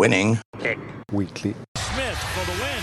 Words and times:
Winning. 0.00 0.40
Weekly. 1.12 1.54
Smith 1.76 2.18
for 2.32 2.44
the 2.50 2.56
win. 2.62 2.82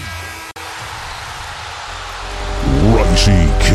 Raisi 2.94 3.42
K. 3.60 3.72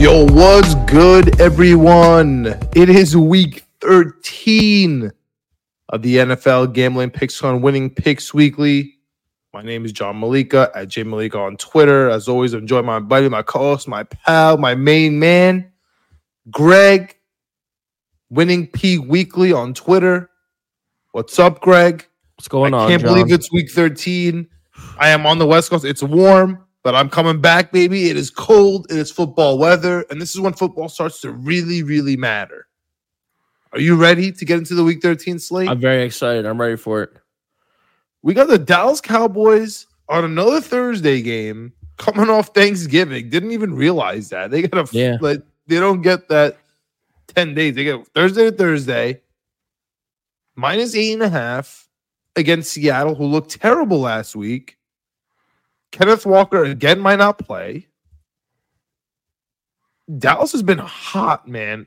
Yo, 0.00 0.24
what's 0.32 0.74
good, 0.90 1.38
everyone? 1.38 2.56
It 2.74 2.88
is 2.88 3.14
week 3.14 3.66
13 3.82 5.12
of 5.90 6.02
the 6.02 6.16
NFL 6.16 6.72
Gambling 6.74 7.10
Picks 7.10 7.42
on 7.42 7.62
Winning 7.62 7.90
Picks 7.90 8.34
Weekly. 8.34 8.94
My 9.54 9.62
name 9.62 9.84
is 9.84 9.92
John 9.92 10.20
Meleka 10.20 10.70
at 10.74 10.88
J 10.88 11.04
Meleka 11.04 11.36
on 11.36 11.56
Twitter. 11.56 12.10
As 12.10 12.28
always, 12.28 12.52
enjoy 12.52 12.82
my 12.82 13.00
buddy, 13.00 13.28
my 13.28 13.42
co-host, 13.42 13.88
my 13.88 14.02
pal, 14.04 14.58
my 14.58 14.74
main 14.74 15.18
man, 15.18 15.72
Greg, 16.50 17.16
Winning 18.30 18.66
P 18.66 18.98
Weekly 18.98 19.52
on 19.52 19.72
Twitter. 19.72 20.30
What's 21.12 21.38
up, 21.38 21.60
Greg? 21.60 22.06
What's 22.36 22.48
going 22.48 22.74
I 22.74 22.80
on? 22.80 22.88
can't 22.90 23.02
John? 23.02 23.14
believe 23.14 23.32
it's 23.32 23.50
week 23.50 23.70
13. 23.70 24.46
I 24.98 25.08
am 25.08 25.26
on 25.26 25.38
the 25.38 25.46
West 25.46 25.70
Coast. 25.70 25.84
It's 25.86 26.02
warm, 26.02 26.64
but 26.84 26.94
I'm 26.94 27.08
coming 27.08 27.40
back, 27.40 27.72
baby. 27.72 28.10
It 28.10 28.16
is 28.16 28.30
cold. 28.30 28.86
It 28.90 28.98
is 28.98 29.10
football 29.10 29.58
weather. 29.58 30.04
And 30.10 30.20
this 30.20 30.34
is 30.34 30.40
when 30.40 30.52
football 30.52 30.88
starts 30.90 31.20
to 31.22 31.32
really, 31.32 31.82
really 31.82 32.16
matter. 32.16 32.67
Are 33.78 33.80
you 33.80 33.94
ready 33.94 34.32
to 34.32 34.44
get 34.44 34.58
into 34.58 34.74
the 34.74 34.82
week 34.82 35.00
13 35.00 35.38
slate? 35.38 35.68
I'm 35.68 35.78
very 35.78 36.02
excited. 36.02 36.44
I'm 36.46 36.60
ready 36.60 36.74
for 36.76 37.00
it. 37.04 37.12
we 38.22 38.34
got 38.34 38.48
the 38.48 38.58
Dallas 38.58 39.00
Cowboys 39.00 39.86
on 40.08 40.24
another 40.24 40.60
Thursday 40.60 41.22
game 41.22 41.72
coming 41.96 42.28
off 42.28 42.48
Thanksgiving. 42.54 43.30
Didn't 43.30 43.52
even 43.52 43.72
realize 43.72 44.30
that. 44.30 44.50
They 44.50 44.62
got 44.62 44.92
a 44.92 44.96
Yeah. 44.96 45.18
like 45.20 45.42
they 45.68 45.78
don't 45.78 46.02
get 46.02 46.26
that 46.28 46.58
10 47.28 47.54
days. 47.54 47.76
They 47.76 47.84
get 47.84 48.04
Thursday 48.08 48.50
to 48.50 48.56
Thursday, 48.56 49.22
minus 50.56 50.96
eight 50.96 51.12
and 51.12 51.22
a 51.22 51.28
half 51.28 51.88
against 52.34 52.72
Seattle, 52.72 53.14
who 53.14 53.26
looked 53.26 53.60
terrible 53.60 54.00
last 54.00 54.34
week. 54.34 54.76
Kenneth 55.92 56.26
Walker 56.26 56.64
again 56.64 56.98
might 56.98 57.20
not 57.20 57.38
play. 57.38 57.86
Dallas 60.18 60.50
has 60.50 60.64
been 60.64 60.78
hot, 60.78 61.46
man. 61.46 61.86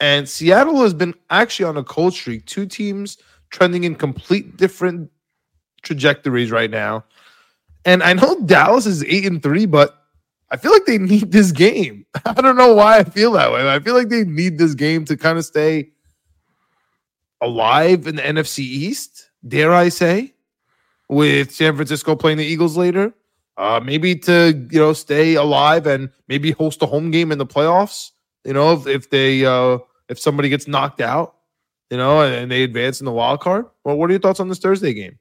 And 0.00 0.28
Seattle 0.28 0.82
has 0.82 0.94
been 0.94 1.14
actually 1.28 1.66
on 1.66 1.76
a 1.76 1.84
cold 1.84 2.14
streak. 2.14 2.46
Two 2.46 2.66
teams 2.66 3.18
trending 3.50 3.84
in 3.84 3.94
complete 3.94 4.56
different 4.56 5.10
trajectories 5.82 6.50
right 6.50 6.70
now. 6.70 7.04
And 7.84 8.02
I 8.02 8.14
know 8.14 8.40
Dallas 8.46 8.86
is 8.86 9.04
eight 9.04 9.26
and 9.26 9.42
three, 9.42 9.66
but 9.66 9.96
I 10.50 10.56
feel 10.56 10.72
like 10.72 10.86
they 10.86 10.98
need 10.98 11.30
this 11.30 11.52
game. 11.52 12.06
I 12.24 12.32
don't 12.40 12.56
know 12.56 12.74
why 12.74 12.98
I 12.98 13.04
feel 13.04 13.32
that 13.32 13.52
way. 13.52 13.68
I 13.68 13.78
feel 13.78 13.94
like 13.94 14.08
they 14.08 14.24
need 14.24 14.58
this 14.58 14.74
game 14.74 15.04
to 15.04 15.16
kind 15.16 15.38
of 15.38 15.44
stay 15.44 15.90
alive 17.40 18.06
in 18.06 18.16
the 18.16 18.22
NFC 18.22 18.60
East, 18.60 19.30
dare 19.46 19.72
I 19.72 19.88
say, 19.90 20.34
with 21.08 21.52
San 21.52 21.74
Francisco 21.76 22.16
playing 22.16 22.38
the 22.38 22.44
Eagles 22.44 22.76
later. 22.76 23.12
Uh, 23.56 23.80
maybe 23.84 24.16
to 24.16 24.66
you 24.70 24.78
know 24.78 24.94
stay 24.94 25.34
alive 25.34 25.86
and 25.86 26.08
maybe 26.28 26.50
host 26.50 26.82
a 26.82 26.86
home 26.86 27.10
game 27.10 27.30
in 27.30 27.36
the 27.36 27.46
playoffs. 27.46 28.10
You 28.44 28.54
know, 28.54 28.72
if, 28.72 28.86
if 28.86 29.10
they 29.10 29.44
uh, 29.44 29.78
if 30.10 30.18
somebody 30.18 30.48
gets 30.48 30.68
knocked 30.68 31.00
out, 31.00 31.36
you 31.88 31.96
know, 31.96 32.20
and, 32.20 32.50
they 32.50 32.64
advance 32.64 33.00
in 33.00 33.04
the 33.04 33.12
wild 33.12 33.40
card. 33.40 33.66
Well, 33.84 33.96
what 33.96 34.10
are 34.10 34.12
your 34.12 34.20
thoughts 34.20 34.40
on 34.40 34.48
this 34.48 34.58
Thursday 34.58 34.92
game? 34.92 35.18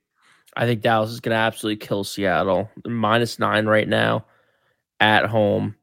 I 0.57 0.65
think 0.65 0.81
Dallas 0.81 1.11
is 1.11 1.19
going 1.19 1.35
to 1.35 1.39
absolutely 1.39 1.85
kill 1.85 2.03
Seattle. 2.03 2.69
They're 2.83 2.91
minus 2.91 3.39
nine 3.39 3.67
right 3.67 3.87
now 3.87 4.25
at 4.99 5.25
home. 5.25 5.75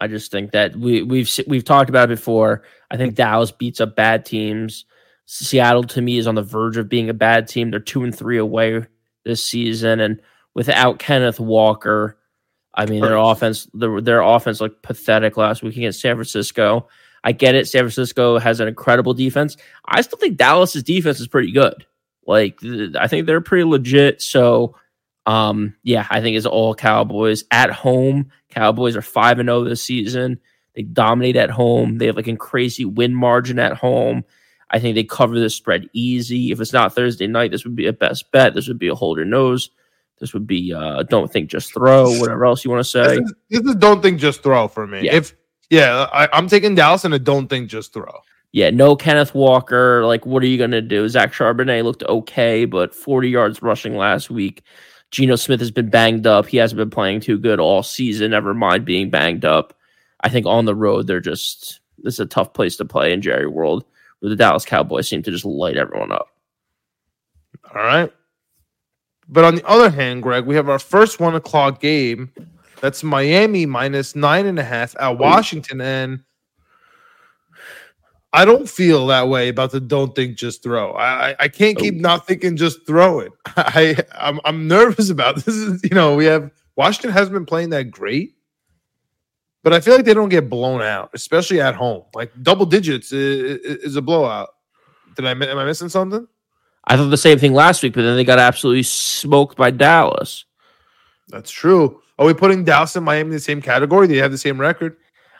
I 0.00 0.06
just 0.06 0.30
think 0.30 0.52
that 0.52 0.76
we, 0.76 1.02
we've 1.02 1.30
we've 1.46 1.64
talked 1.64 1.90
about 1.90 2.10
it 2.10 2.16
before. 2.16 2.62
I 2.90 2.96
think 2.96 3.14
Dallas 3.14 3.50
beats 3.50 3.80
up 3.80 3.96
bad 3.96 4.24
teams. 4.24 4.84
Seattle 5.24 5.82
to 5.84 6.00
me 6.00 6.18
is 6.18 6.26
on 6.26 6.36
the 6.36 6.42
verge 6.42 6.76
of 6.76 6.88
being 6.88 7.10
a 7.10 7.14
bad 7.14 7.48
team. 7.48 7.70
They're 7.70 7.80
two 7.80 8.04
and 8.04 8.16
three 8.16 8.38
away 8.38 8.86
this 9.24 9.42
season, 9.44 10.00
and 10.00 10.20
without 10.54 10.98
Kenneth 10.98 11.40
Walker, 11.40 12.18
I 12.74 12.86
mean 12.86 13.00
their 13.00 13.16
offense 13.16 13.68
their, 13.72 14.00
their 14.00 14.20
offense 14.20 14.60
looked 14.60 14.82
pathetic 14.82 15.36
last 15.36 15.62
week 15.62 15.76
against 15.76 16.00
San 16.00 16.14
Francisco. 16.14 16.88
I 17.24 17.32
get 17.32 17.54
it. 17.54 17.66
San 17.66 17.80
Francisco 17.82 18.38
has 18.38 18.60
an 18.60 18.68
incredible 18.68 19.14
defense. 19.14 19.56
I 19.84 20.00
still 20.00 20.18
think 20.18 20.36
Dallas's 20.36 20.82
defense 20.82 21.20
is 21.20 21.28
pretty 21.28 21.52
good. 21.52 21.86
Like 22.26 22.58
I 22.98 23.06
think 23.08 23.26
they're 23.26 23.40
pretty 23.40 23.64
legit. 23.64 24.22
So 24.22 24.76
um 25.26 25.74
yeah, 25.82 26.06
I 26.10 26.20
think 26.20 26.36
it's 26.36 26.46
all 26.46 26.74
Cowboys 26.74 27.44
at 27.50 27.70
home. 27.70 28.30
Cowboys 28.50 28.96
are 28.96 29.02
5 29.02 29.38
and 29.40 29.48
0 29.48 29.64
this 29.64 29.82
season. 29.82 30.40
They 30.74 30.82
dominate 30.82 31.36
at 31.36 31.50
home. 31.50 31.98
They 31.98 32.06
have 32.06 32.16
like 32.16 32.28
a 32.28 32.36
crazy 32.36 32.84
win 32.84 33.14
margin 33.14 33.58
at 33.58 33.76
home. 33.76 34.24
I 34.70 34.78
think 34.80 34.94
they 34.94 35.04
cover 35.04 35.38
the 35.38 35.48
spread 35.48 35.88
easy. 35.92 36.50
If 36.50 36.60
it's 36.60 36.72
not 36.72 36.94
Thursday 36.94 37.26
night, 37.26 37.50
this 37.52 37.64
would 37.64 37.76
be 37.76 37.86
a 37.86 37.92
best 37.92 38.30
bet. 38.32 38.54
This 38.54 38.68
would 38.68 38.78
be 38.78 38.88
a 38.88 38.94
hold 38.94 39.16
your 39.16 39.26
nose. 39.26 39.70
This 40.18 40.32
would 40.32 40.46
be 40.46 40.72
uh 40.72 41.02
don't 41.04 41.30
think 41.32 41.50
just 41.50 41.72
throw, 41.72 42.10
whatever 42.18 42.46
else 42.46 42.64
you 42.64 42.70
want 42.70 42.84
to 42.84 42.98
This 42.98 43.06
say. 43.08 43.16
is, 43.18 43.34
this 43.50 43.60
is 43.62 43.76
don't 43.76 44.02
think 44.02 44.18
just 44.18 44.42
throw 44.42 44.68
for 44.68 44.86
me. 44.86 45.02
Yeah. 45.04 45.14
If 45.14 45.34
yeah, 45.70 46.08
I, 46.12 46.28
I'm 46.32 46.48
taking 46.48 46.74
Dallas 46.74 47.04
and 47.04 47.14
I 47.14 47.18
don't 47.18 47.48
think 47.48 47.68
just 47.68 47.92
throw. 47.92 48.20
Yeah, 48.52 48.70
no 48.70 48.96
Kenneth 48.96 49.34
Walker. 49.34 50.04
Like, 50.06 50.24
what 50.24 50.42
are 50.42 50.46
you 50.46 50.58
going 50.58 50.70
to 50.70 50.80
do? 50.80 51.08
Zach 51.08 51.32
Charbonnet 51.32 51.84
looked 51.84 52.02
okay, 52.04 52.64
but 52.64 52.94
40 52.94 53.28
yards 53.28 53.62
rushing 53.62 53.96
last 53.96 54.30
week. 54.30 54.62
Geno 55.10 55.36
Smith 55.36 55.60
has 55.60 55.70
been 55.70 55.90
banged 55.90 56.26
up. 56.26 56.46
He 56.46 56.56
hasn't 56.56 56.78
been 56.78 56.90
playing 56.90 57.20
too 57.20 57.38
good 57.38 57.60
all 57.60 57.82
season, 57.82 58.30
never 58.30 58.54
mind 58.54 58.84
being 58.84 59.10
banged 59.10 59.44
up. 59.44 59.74
I 60.22 60.28
think 60.28 60.46
on 60.46 60.64
the 60.64 60.74
road, 60.74 61.06
they're 61.06 61.20
just, 61.20 61.80
this 61.98 62.14
is 62.14 62.20
a 62.20 62.26
tough 62.26 62.54
place 62.54 62.76
to 62.76 62.84
play 62.84 63.12
in 63.12 63.22
Jerry 63.22 63.46
World, 63.46 63.84
where 64.20 64.30
the 64.30 64.36
Dallas 64.36 64.64
Cowboys 64.64 65.08
seem 65.08 65.22
to 65.22 65.30
just 65.30 65.44
light 65.44 65.76
everyone 65.76 66.12
up. 66.12 66.28
All 67.74 67.82
right. 67.82 68.12
But 69.28 69.44
on 69.44 69.56
the 69.56 69.66
other 69.66 69.90
hand, 69.90 70.22
Greg, 70.22 70.46
we 70.46 70.56
have 70.56 70.68
our 70.68 70.78
first 70.78 71.20
one 71.20 71.34
o'clock 71.34 71.80
game. 71.80 72.32
That's 72.80 73.02
Miami 73.02 73.66
minus 73.66 74.14
nine 74.14 74.46
and 74.46 74.58
a 74.58 74.64
half 74.64 74.94
at 75.00 75.18
Washington. 75.18 75.80
And 75.80 76.24
I 78.32 78.44
don't 78.44 78.68
feel 78.68 79.06
that 79.06 79.28
way 79.28 79.48
about 79.48 79.70
the 79.70 79.80
don't 79.80 80.14
think 80.14 80.36
just 80.36 80.62
throw. 80.62 80.92
I 80.92 81.30
I, 81.30 81.36
I 81.40 81.48
can't 81.48 81.78
keep 81.78 81.94
oh. 81.94 82.00
not 82.00 82.26
thinking 82.26 82.56
just 82.56 82.86
throw 82.86 83.20
it. 83.20 83.32
I 83.46 83.96
I'm, 84.12 84.40
I'm 84.44 84.68
nervous 84.68 85.10
about 85.10 85.36
this. 85.44 85.48
Is 85.48 85.82
you 85.82 85.94
know 85.94 86.14
we 86.14 86.26
have 86.26 86.50
Washington 86.76 87.12
hasn't 87.12 87.32
been 87.32 87.46
playing 87.46 87.70
that 87.70 87.90
great, 87.90 88.34
but 89.62 89.72
I 89.72 89.80
feel 89.80 89.96
like 89.96 90.04
they 90.04 90.14
don't 90.14 90.28
get 90.28 90.50
blown 90.50 90.82
out, 90.82 91.10
especially 91.14 91.60
at 91.60 91.74
home. 91.74 92.04
Like 92.14 92.30
double 92.42 92.66
digits 92.66 93.10
is, 93.10 93.58
is 93.60 93.96
a 93.96 94.02
blowout. 94.02 94.50
Did 95.16 95.24
I 95.24 95.30
am 95.30 95.42
I 95.42 95.64
missing 95.64 95.88
something? 95.88 96.28
I 96.84 96.96
thought 96.96 97.08
the 97.08 97.16
same 97.16 97.38
thing 97.38 97.52
last 97.52 97.82
week, 97.82 97.94
but 97.94 98.02
then 98.02 98.16
they 98.16 98.24
got 98.24 98.38
absolutely 98.38 98.84
smoked 98.84 99.56
by 99.56 99.70
Dallas. 99.70 100.44
That's 101.28 101.50
true. 101.50 102.00
Are 102.18 102.26
we 102.26 102.34
putting 102.34 102.64
Dallas 102.64 102.96
and 102.96 103.04
Miami 103.04 103.28
in 103.28 103.34
the 103.34 103.40
same 103.40 103.60
category? 103.60 104.06
They 104.06 104.16
have 104.16 104.30
the 104.32 104.38
same 104.38 104.60
record. 104.60 104.96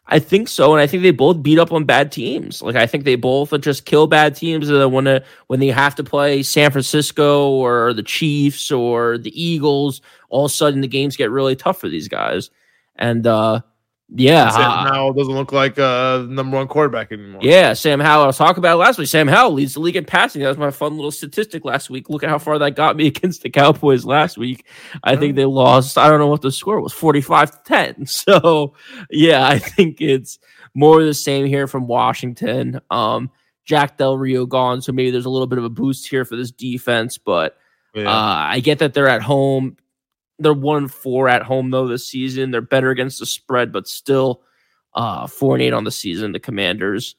I 0.09 0.21
think 0.21 0.47
so, 0.49 0.73
and 0.73 0.81
I 0.81 0.87
think 0.87 1.03
they 1.03 1.11
both 1.11 1.43
beat 1.43 1.59
up 1.59 1.73
on 1.73 1.85
bad 1.85 2.13
teams. 2.13 2.63
Like 2.63 2.77
I 2.77 2.87
think 2.87 3.05
they 3.05 3.17
both 3.17 3.59
just 3.61 3.87
kill 3.87 4.07
bad 4.07 4.37
teams, 4.37 4.69
and 4.69 4.81
then 4.81 4.93
when 4.93 5.07
uh, 5.09 5.21
when 5.49 5.59
they 5.59 5.69
have 5.69 5.97
to 5.97 6.05
play 6.05 6.45
San 6.45 6.71
Francisco 6.71 7.51
or 7.51 7.93
the 7.93 8.05
Chiefs 8.05 8.71
or 8.71 9.19
the 9.19 9.41
Eagles, 9.41 10.01
all 10.29 10.45
of 10.45 10.53
a 10.53 10.55
sudden 10.55 10.81
the 10.81 10.89
games 10.89 11.17
get 11.17 11.31
really 11.31 11.57
tough 11.57 11.81
for 11.81 11.89
these 11.89 12.07
guys. 12.07 12.51
And 12.95 13.27
uh, 13.27 13.63
yeah, 14.09 14.50
Sam 14.50 14.61
uh, 14.71 14.89
Howell 14.93 15.12
doesn't 15.15 15.34
look 15.34 15.50
like 15.53 15.78
uh, 15.78 16.25
number 16.28 16.56
one 16.56 16.69
quarterback 16.69 17.11
anymore. 17.11 17.41
yeah, 17.43 17.72
Sam 17.72 17.99
Howell. 17.99 18.25
I 18.25 18.27
was 18.28 18.37
talking 18.39 18.59
about 18.59 18.75
it 18.75 18.78
last 18.78 18.99
week. 18.99 19.09
Sam 19.09 19.27
Howell 19.27 19.53
leads 19.53 19.75
the 19.75 19.81
league 19.81 19.97
in 19.97 20.05
passing. 20.05 20.43
That 20.43 20.49
was 20.49 20.59
my 20.59 20.71
fun 20.71 20.94
little 20.94 21.11
statistic 21.11 21.65
last 21.65 21.91
week. 21.91 22.09
Look 22.09 22.22
at 22.22 22.28
how 22.31 22.39
far 22.39 22.59
that 22.61 22.77
got 22.77 22.97
me 22.97 23.06
against 23.09 23.43
the 23.43 23.50
Cowboys 23.50 24.05
last 24.05 24.39
week. 24.39 24.65
I 25.03 25.16
think 25.16 25.34
they 25.34 25.45
lost. 25.45 25.98
I 25.98 26.09
don't 26.09 26.21
know 26.21 26.28
what 26.28 26.42
the 26.42 26.53
score 26.53 26.81
was, 26.81 26.92
forty-five 26.92 27.51
to 27.51 27.59
ten. 27.65 28.07
So 28.07 28.75
yeah, 29.10 29.47
I 29.47 29.59
think 29.59 30.01
it's 30.01 30.39
more 30.75 31.01
of 31.01 31.07
the 31.07 31.15
same 31.15 31.47
here 31.47 31.66
from 31.66 31.86
Washington. 31.89 32.81
Um, 32.91 33.31
Jack 33.65 33.97
Del 33.97 34.16
Rio 34.16 34.47
gone, 34.47 34.81
so 34.83 34.92
maybe 34.92 35.10
there's 35.10 35.25
a 35.27 35.31
little 35.31 35.48
bit 35.48 35.59
of 35.59 35.65
a 35.65 35.69
boost 35.69 36.07
here 36.09 36.25
for 36.25 36.36
this 36.36 36.53
defense, 36.53 37.19
but 37.19 37.57
Yeah. 37.95 38.09
uh, 38.09 38.36
I 38.51 38.60
get 38.60 38.78
that 38.78 38.95
they're 38.95 39.09
at 39.09 39.22
home. 39.22 39.77
They're 40.38 40.53
one 40.53 40.78
and 40.78 40.92
four 40.92 41.28
at 41.28 41.42
home 41.42 41.71
though 41.71 41.88
this 41.88 42.06
season. 42.06 42.50
They're 42.50 42.60
better 42.60 42.91
against 42.91 43.21
the 43.21 43.27
spread, 43.27 43.72
but 43.72 43.88
still 43.88 44.42
uh, 44.94 45.27
four 45.27 45.54
and 45.54 45.62
eight 45.62 45.72
on 45.72 45.84
the 45.84 45.91
season. 45.91 46.33
The 46.33 46.41
Commanders 46.41 47.16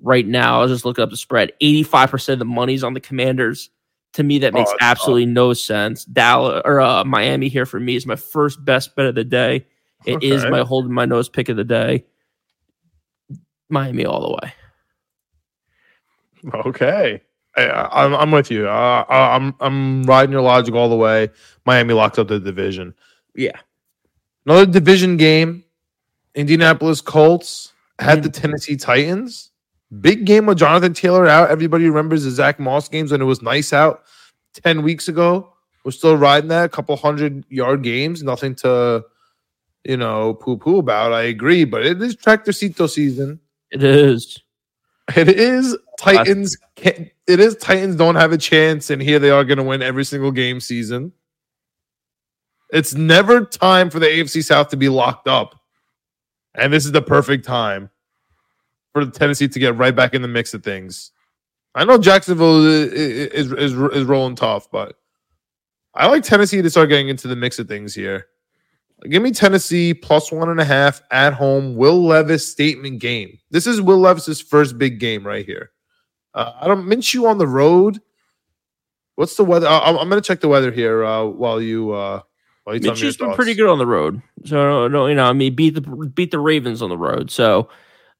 right 0.00 0.26
now. 0.26 0.58
I 0.60 0.62
was 0.62 0.70
just 0.72 0.84
looking 0.84 1.02
up 1.02 1.10
the 1.10 1.16
spread. 1.16 1.52
Eighty 1.60 1.82
five 1.82 2.10
percent 2.10 2.34
of 2.34 2.38
the 2.40 2.44
money's 2.54 2.84
on 2.84 2.94
the 2.94 3.00
Commanders. 3.00 3.70
To 4.14 4.22
me, 4.24 4.38
that 4.40 4.52
Oh, 4.54 4.58
makes 4.58 4.70
it's 4.72 4.78
absolutely 4.82 5.26
no 5.26 5.52
sense. 5.52 6.04
Dallas 6.04 6.62
or 6.64 6.80
uh, 6.80 7.04
Miami 7.04 7.48
here 7.48 7.66
for 7.66 7.78
me 7.78 7.94
is 7.96 8.06
my 8.06 8.16
first 8.16 8.64
best 8.64 8.96
bet 8.96 9.06
of 9.06 9.14
the 9.14 9.22
day. 9.24 9.66
It 10.06 10.22
is 10.22 10.42
Okay. 10.42 10.50
my 10.50 10.60
holding 10.60 10.92
my 10.92 11.04
nose 11.04 11.28
pick 11.28 11.48
of 11.48 11.56
the 11.56 11.64
day. 11.64 12.04
Miami 13.68 14.04
all 14.04 14.20
the 14.22 14.32
way. 14.32 14.52
Okay. 16.66 17.22
I, 17.60 17.66
I, 17.66 18.04
I'm 18.04 18.14
I'm 18.14 18.30
with 18.30 18.50
you. 18.50 18.68
Uh, 18.68 19.04
I'm 19.08 19.54
I'm 19.60 20.02
riding 20.04 20.32
your 20.32 20.42
logic 20.42 20.74
all 20.74 20.88
the 20.88 20.96
way. 20.96 21.28
Miami 21.66 21.94
locks 21.94 22.18
up 22.18 22.28
the 22.28 22.40
division. 22.40 22.94
Yeah. 23.34 23.58
Another 24.46 24.66
division 24.66 25.16
game. 25.16 25.64
Indianapolis 26.34 27.00
Colts 27.00 27.72
had 27.98 28.22
the 28.22 28.28
Tennessee 28.28 28.76
Titans. 28.76 29.50
Big 30.00 30.24
game 30.24 30.46
with 30.46 30.58
Jonathan 30.58 30.94
Taylor 30.94 31.26
out. 31.26 31.50
Everybody 31.50 31.88
remembers 31.88 32.24
the 32.24 32.30
Zach 32.30 32.60
Moss 32.60 32.88
games 32.88 33.10
when 33.10 33.20
it 33.20 33.24
was 33.24 33.42
nice 33.42 33.72
out 33.72 34.04
10 34.54 34.82
weeks 34.82 35.08
ago. 35.08 35.52
We're 35.84 35.90
still 35.90 36.16
riding 36.16 36.48
that. 36.48 36.66
A 36.66 36.68
couple 36.68 36.96
hundred 36.96 37.44
yard 37.48 37.82
games. 37.82 38.22
Nothing 38.22 38.54
to, 38.56 39.04
you 39.84 39.96
know, 39.96 40.34
poo 40.34 40.56
poo 40.56 40.78
about. 40.78 41.12
I 41.12 41.22
agree. 41.22 41.64
But 41.64 41.84
it 41.84 42.00
is 42.00 42.16
Tractorcito 42.16 42.88
season. 42.88 43.40
It 43.70 43.82
is. 43.82 44.40
It 45.16 45.28
is 45.28 45.76
Titans. 46.00 46.56
It 46.76 47.12
is 47.26 47.56
Titans 47.56 47.96
don't 47.96 48.14
have 48.14 48.32
a 48.32 48.38
chance, 48.38 48.90
and 48.90 49.02
here 49.02 49.18
they 49.18 49.30
are 49.30 49.44
going 49.44 49.58
to 49.58 49.64
win 49.64 49.82
every 49.82 50.04
single 50.04 50.32
game 50.32 50.60
season. 50.60 51.12
It's 52.70 52.94
never 52.94 53.44
time 53.44 53.90
for 53.90 53.98
the 53.98 54.06
AFC 54.06 54.44
South 54.44 54.68
to 54.68 54.76
be 54.76 54.88
locked 54.88 55.28
up, 55.28 55.60
and 56.54 56.72
this 56.72 56.86
is 56.86 56.92
the 56.92 57.02
perfect 57.02 57.44
time 57.44 57.90
for 58.92 59.04
the 59.04 59.10
Tennessee 59.10 59.48
to 59.48 59.58
get 59.58 59.76
right 59.76 59.94
back 59.94 60.14
in 60.14 60.22
the 60.22 60.28
mix 60.28 60.54
of 60.54 60.64
things. 60.64 61.12
I 61.74 61.84
know 61.84 61.98
Jacksonville 61.98 62.64
is 62.66 62.92
is, 62.92 63.52
is, 63.52 63.72
is 63.72 64.04
rolling 64.04 64.36
tough, 64.36 64.70
but 64.70 64.96
I 65.94 66.06
like 66.06 66.22
Tennessee 66.22 66.62
to 66.62 66.70
start 66.70 66.88
getting 66.88 67.08
into 67.08 67.28
the 67.28 67.36
mix 67.36 67.58
of 67.58 67.68
things 67.68 67.94
here. 67.94 68.26
Give 69.08 69.22
me 69.22 69.32
Tennessee 69.32 69.94
plus 69.94 70.30
one 70.30 70.50
and 70.50 70.60
a 70.60 70.64
half 70.64 71.02
at 71.10 71.32
home. 71.32 71.74
Will 71.76 72.04
Levis 72.04 72.50
statement 72.50 73.00
game. 73.00 73.38
This 73.50 73.66
is 73.66 73.80
Will 73.80 73.98
Levis's 73.98 74.40
first 74.40 74.78
big 74.78 74.98
game 74.98 75.26
right 75.26 75.46
here. 75.46 75.70
Uh, 76.34 76.52
I 76.60 76.68
don't 76.68 76.86
Minshew 76.86 77.28
on 77.28 77.38
the 77.38 77.46
road. 77.46 78.00
What's 79.16 79.36
the 79.36 79.44
weather? 79.44 79.66
I, 79.66 79.78
I'm 79.78 80.08
going 80.08 80.20
to 80.22 80.26
check 80.26 80.40
the 80.40 80.48
weather 80.48 80.70
here 80.70 81.04
uh, 81.04 81.24
while 81.24 81.60
you 81.60 81.92
uh, 81.92 82.22
while 82.64 82.76
you 82.76 82.80
tell 82.80 82.94
me 82.94 83.00
your 83.00 83.08
Mitchell's 83.08 83.16
been 83.16 83.34
pretty 83.34 83.54
good 83.54 83.68
on 83.68 83.78
the 83.78 83.86
road. 83.86 84.22
So 84.44 84.88
no, 84.88 85.06
you 85.06 85.14
know, 85.14 85.24
I 85.24 85.32
mean, 85.32 85.54
beat 85.54 85.74
the 85.74 85.80
beat 85.80 86.30
the 86.30 86.38
Ravens 86.38 86.82
on 86.82 86.88
the 86.88 86.98
road. 86.98 87.30
So 87.30 87.68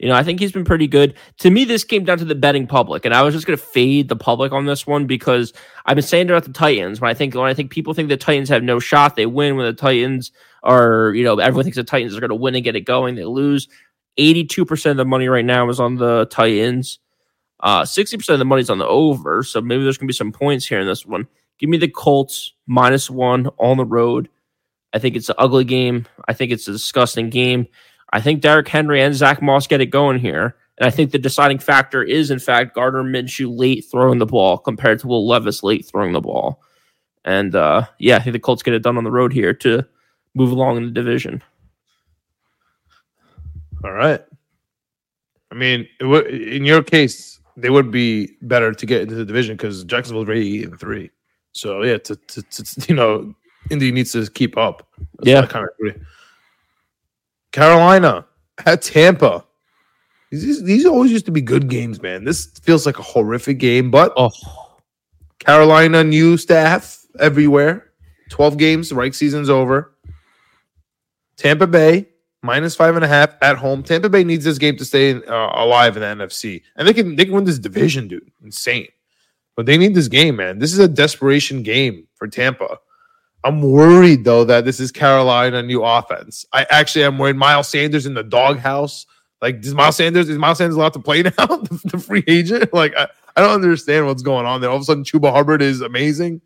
you 0.01 0.09
know, 0.09 0.15
I 0.15 0.23
think 0.23 0.41
he's 0.41 0.53
been 0.53 0.65
pretty 0.65 0.89
good. 0.89 1.15
To 1.41 1.51
me, 1.51 1.65
this 1.65 1.85
came 1.85 2.05
down 2.05 2.17
to 2.19 2.25
the 2.25 2.35
betting 2.35 2.67
public, 2.67 3.05
and 3.05 3.15
I 3.15 3.23
was 3.23 3.35
just 3.35 3.47
going 3.47 3.59
to 3.59 3.63
fade 3.63 4.09
the 4.09 4.17
public 4.17 4.51
on 4.51 4.65
this 4.65 4.87
one 4.87 5.07
because 5.07 5.53
I've 5.85 5.95
been 5.95 6.03
saying 6.03 6.29
it 6.29 6.31
about 6.31 6.45
the 6.45 6.53
Titans. 6.53 7.03
When 7.03 7.11
I 7.11 7.15
think 7.15 7.35
when 7.35 7.45
I 7.45 7.55
think 7.55 7.71
people 7.71 7.93
think 7.93 8.09
the 8.09 8.17
Titans 8.17 8.49
have 8.49 8.63
no 8.63 8.79
shot, 8.79 9.15
they 9.15 9.27
win. 9.27 9.57
When 9.57 9.67
the 9.67 9.75
Titans 9.75 10.33
are, 10.63 11.13
you 11.15 11.23
know, 11.23 11.39
everyone 11.39 11.65
thinks 11.65 11.77
the 11.77 11.85
Titans 11.85 12.17
are 12.17 12.21
going 12.21 12.31
to 12.31 12.35
win 12.35 12.55
and 12.55 12.65
get 12.65 12.77
it 12.77 12.87
going, 12.87 13.15
they 13.15 13.25
lose. 13.25 13.69
Eighty-two 14.17 14.65
percent 14.65 14.93
of 14.93 14.97
the 14.97 15.05
money 15.05 15.29
right 15.29 15.45
now 15.45 15.69
is 15.69 15.79
on 15.79 15.97
the 15.97 16.27
Titans. 16.31 16.99
Uh, 17.63 17.85
Sixty 17.85 18.17
percent 18.17 18.35
of 18.35 18.39
the 18.39 18.45
money's 18.47 18.71
on 18.71 18.79
the 18.79 18.87
over. 18.87 19.43
So 19.43 19.61
maybe 19.61 19.83
there's 19.83 19.99
going 19.99 20.07
to 20.07 20.13
be 20.13 20.17
some 20.17 20.33
points 20.33 20.67
here 20.67 20.81
in 20.81 20.87
this 20.87 21.05
one. 21.05 21.29
Give 21.59 21.69
me 21.69 21.77
the 21.77 21.89
Colts 21.89 22.55
minus 22.67 23.11
one 23.11 23.49
on 23.59 23.77
the 23.77 23.85
road. 23.85 24.29
I 24.93 24.99
think 24.99 25.15
it's 25.15 25.29
an 25.29 25.37
ugly 25.39 25.65
game. 25.65 26.07
I 26.27 26.33
think 26.33 26.53
it's 26.53 26.67
a 26.67 26.73
disgusting 26.73 27.31
game. 27.31 27.69
I 28.13 28.21
think 28.21 28.41
Derrick 28.41 28.67
Henry 28.67 29.03
and 29.03 29.15
Zach 29.15 29.41
Moss 29.43 29.67
get 29.67 29.81
it 29.81 29.87
going 29.87 30.19
here. 30.19 30.57
And 30.79 30.87
I 30.87 30.91
think 30.91 31.11
the 31.11 31.19
deciding 31.19 31.59
factor 31.59 32.03
is, 32.03 32.31
in 32.31 32.39
fact, 32.39 32.75
Gardner 32.75 33.05
Minshew 33.05 33.55
late 33.55 33.85
throwing 33.91 34.19
the 34.19 34.27
ball 34.27 34.57
compared 34.57 34.99
to 35.01 35.07
Will 35.07 35.29
Levis 35.29 35.63
late 35.63 35.85
throwing 35.85 36.15
the 36.15 36.23
ball. 36.23 36.63
And 37.27 37.55
uh, 37.55 37.85
yeah, 37.99 38.17
I 38.17 38.21
think 38.21 38.33
the 38.33 38.41
Colts 38.41 38.63
get 38.63 38.73
it 38.73 38.83
done 38.83 38.97
on 38.97 39.05
the 39.05 39.11
road 39.11 39.33
here 39.33 39.53
to 39.53 39.87
move 40.35 40.51
along 40.51 40.79
in 40.79 40.87
the 40.87 40.91
division. 40.91 41.43
All 43.85 43.93
right. 43.93 44.25
I 45.53 45.55
mean, 45.55 45.87
in 46.01 46.65
your 46.65 46.83
case, 46.83 47.40
they 47.61 47.71
would 47.71 47.91
be 47.91 48.37
better 48.43 48.73
to 48.73 48.87
get 48.87 49.03
into 49.03 49.15
the 49.15 49.25
division 49.25 49.57
because 49.57 49.85
Jacksonville's 49.85 50.27
already 50.27 50.61
eight 50.61 50.69
and 50.69 50.79
three. 50.79 51.11
So 51.53 51.83
yeah, 51.83 51.99
to, 51.99 52.17
to, 52.17 52.43
to 52.43 52.87
you 52.89 52.95
know, 52.95 53.35
Indy 53.71 53.93
needs 53.93 54.13
to 54.13 54.29
keep 54.31 54.57
up. 54.57 54.89
That's 55.19 55.29
Yeah. 55.29 55.41
I 55.41 55.47
kind 55.47 55.65
of 55.65 55.71
agree. 55.79 56.03
Carolina 57.53 58.27
at 58.65 58.83
Tampa. 58.83 59.45
These, 60.31 60.63
these 60.63 60.87
always 60.87 61.11
used 61.11 61.27
to 61.27 61.33
be 61.33 61.41
good 61.41 61.69
games, 61.69 62.01
man. 62.01 62.25
This 62.25 62.47
feels 62.63 62.87
like 62.87 62.99
a 62.99 63.03
horrific 63.03 63.59
game, 63.59 63.91
but 63.91 64.13
Oh, 64.17 64.31
Carolina 65.41 66.05
new 66.05 66.37
staff 66.37 67.05
everywhere. 67.19 67.91
12 68.31 68.57
games, 68.57 68.93
right 68.93 69.13
season's 69.15 69.51
over. 69.51 69.93
Tampa 71.37 71.67
Bay 71.67 72.07
minus 72.43 72.75
five 72.75 72.97
and 72.97 73.05
a 73.05 73.09
half 73.09 73.35
at 73.43 73.57
home. 73.57 73.83
Tampa 73.83 74.09
Bay 74.09 74.25
needs 74.25 74.45
this 74.45 74.59
game 74.59 74.77
to 74.77 74.85
stay 74.85 75.15
uh, 75.15 75.51
alive 75.55 75.97
in 75.97 76.03
the 76.03 76.25
NFC, 76.25 76.63
and 76.77 76.87
they 76.87 76.93
can 76.93 77.17
they 77.17 77.25
can 77.25 77.35
win 77.35 77.45
this 77.45 77.59
division, 77.59 78.09
dude. 78.09 78.31
Insane, 78.43 78.89
but 79.57 79.67
they 79.67 79.77
need 79.77 79.95
this 79.95 80.09
game, 80.09 80.37
man. 80.37 80.59
This 80.59 80.73
is 80.73 80.79
a 80.79 80.89
desperation 80.89 81.63
game 81.63 82.07
for 82.15 82.29
Tampa. 82.29 82.79
I'm 83.43 83.63
worried 83.63 84.25
though 84.25 84.45
that 84.45 84.65
this 84.65 84.81
is 84.81 84.93
Carolina 84.93 85.63
new 85.63 85.83
offense. 85.83 86.45
I 86.53 86.67
actually 86.71 87.05
am 87.05 87.19
worried. 87.19 87.37
Miles 87.37 87.69
Sanders 87.69 88.07
in 88.07 88.15
the 88.15 88.23
doghouse. 88.23 89.07
Like, 89.41 89.63
does 89.63 89.75
Miles 89.75 89.97
Sanders 89.97 90.29
is 90.29 90.37
Miles 90.37 90.59
Sanders 90.59 90.77
allowed 90.77 90.93
to 90.93 91.01
play 91.01 91.23
now? 91.23 91.31
the, 91.31 91.81
the 91.85 91.99
free 91.99 92.25
agent? 92.27 92.73
Like, 92.75 92.95
I, 92.95 93.09
I 93.37 93.41
don't 93.41 93.55
understand 93.55 94.07
what's 94.07 94.23
going 94.23 94.45
on 94.45 94.61
there. 94.61 94.69
All 94.69 94.77
of 94.77 94.83
a 94.83 94.85
sudden, 94.85 95.05
Chuba 95.05 95.33
Hubbard 95.33 95.63
is 95.63 95.81
amazing. 95.81 96.43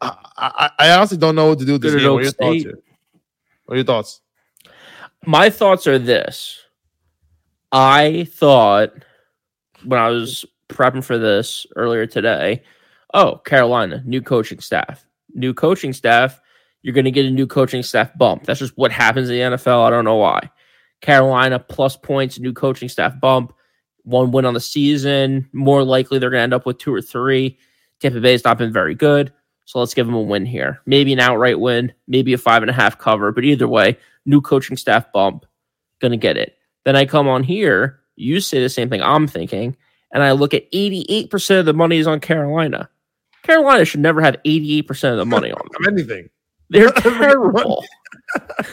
I, 0.00 0.16
I, 0.36 0.70
I 0.78 0.90
honestly 0.90 1.18
don't 1.18 1.36
know 1.36 1.46
what 1.46 1.60
to 1.60 1.64
do 1.64 1.72
with 1.72 1.82
this 1.82 1.92
Good 1.92 2.00
game. 2.00 2.12
What 2.12 2.18
are 2.18 2.22
your 2.22 2.32
thoughts? 2.32 2.64
What 3.64 3.74
are 3.74 3.76
your 3.76 3.84
thoughts? 3.84 4.20
My 5.26 5.50
thoughts 5.50 5.86
are 5.86 5.98
this. 5.98 6.60
I 7.72 8.28
thought 8.30 8.92
when 9.84 9.98
I 9.98 10.08
was 10.08 10.44
prepping 10.68 11.04
for 11.04 11.18
this 11.18 11.66
earlier 11.76 12.06
today, 12.06 12.62
oh, 13.12 13.36
Carolina, 13.38 14.02
new 14.06 14.22
coaching 14.22 14.60
staff. 14.60 15.06
New 15.34 15.52
coaching 15.52 15.92
staff, 15.92 16.40
you're 16.82 16.94
going 16.94 17.04
to 17.04 17.10
get 17.10 17.26
a 17.26 17.30
new 17.30 17.46
coaching 17.46 17.82
staff 17.82 18.16
bump. 18.16 18.44
That's 18.44 18.60
just 18.60 18.78
what 18.78 18.92
happens 18.92 19.28
in 19.28 19.34
the 19.34 19.56
NFL. 19.56 19.86
I 19.86 19.90
don't 19.90 20.04
know 20.04 20.16
why. 20.16 20.50
Carolina 21.00 21.58
plus 21.58 21.96
points, 21.96 22.38
new 22.38 22.52
coaching 22.52 22.88
staff 22.88 23.18
bump, 23.20 23.52
one 24.04 24.30
win 24.30 24.44
on 24.44 24.54
the 24.54 24.60
season. 24.60 25.48
More 25.52 25.82
likely 25.82 26.18
they're 26.18 26.30
going 26.30 26.38
to 26.38 26.44
end 26.44 26.54
up 26.54 26.64
with 26.64 26.78
two 26.78 26.94
or 26.94 27.02
three. 27.02 27.58
Tampa 28.00 28.20
Bay 28.20 28.32
has 28.32 28.44
not 28.44 28.58
been 28.58 28.72
very 28.72 28.94
good. 28.94 29.32
So 29.66 29.78
let's 29.80 29.94
give 29.94 30.06
them 30.06 30.14
a 30.14 30.22
win 30.22 30.46
here. 30.46 30.80
Maybe 30.86 31.12
an 31.12 31.20
outright 31.20 31.60
win, 31.60 31.92
maybe 32.08 32.32
a 32.32 32.38
five 32.38 32.62
and 32.62 32.70
a 32.70 32.74
half 32.74 32.98
cover. 32.98 33.32
But 33.32 33.44
either 33.44 33.68
way, 33.68 33.98
new 34.24 34.40
coaching 34.40 34.76
staff 34.76 35.12
bump, 35.12 35.44
gonna 36.00 36.16
get 36.16 36.36
it. 36.36 36.56
Then 36.84 36.96
I 36.96 37.04
come 37.04 37.28
on 37.28 37.42
here, 37.42 38.00
you 38.16 38.40
say 38.40 38.60
the 38.62 38.68
same 38.68 38.88
thing 38.88 39.02
I'm 39.02 39.26
thinking, 39.26 39.76
and 40.12 40.22
I 40.22 40.32
look 40.32 40.54
at 40.54 40.70
88% 40.72 41.60
of 41.60 41.66
the 41.66 41.74
money 41.74 41.98
is 41.98 42.06
on 42.06 42.20
Carolina. 42.20 42.88
Carolina 43.42 43.84
should 43.84 44.00
never 44.00 44.20
have 44.22 44.36
88% 44.44 45.10
of 45.12 45.18
the 45.18 45.26
money 45.26 45.50
on 45.52 45.60
them. 45.72 45.92
Anything. 45.92 46.30
They're 46.70 46.90
terrible. 46.96 47.84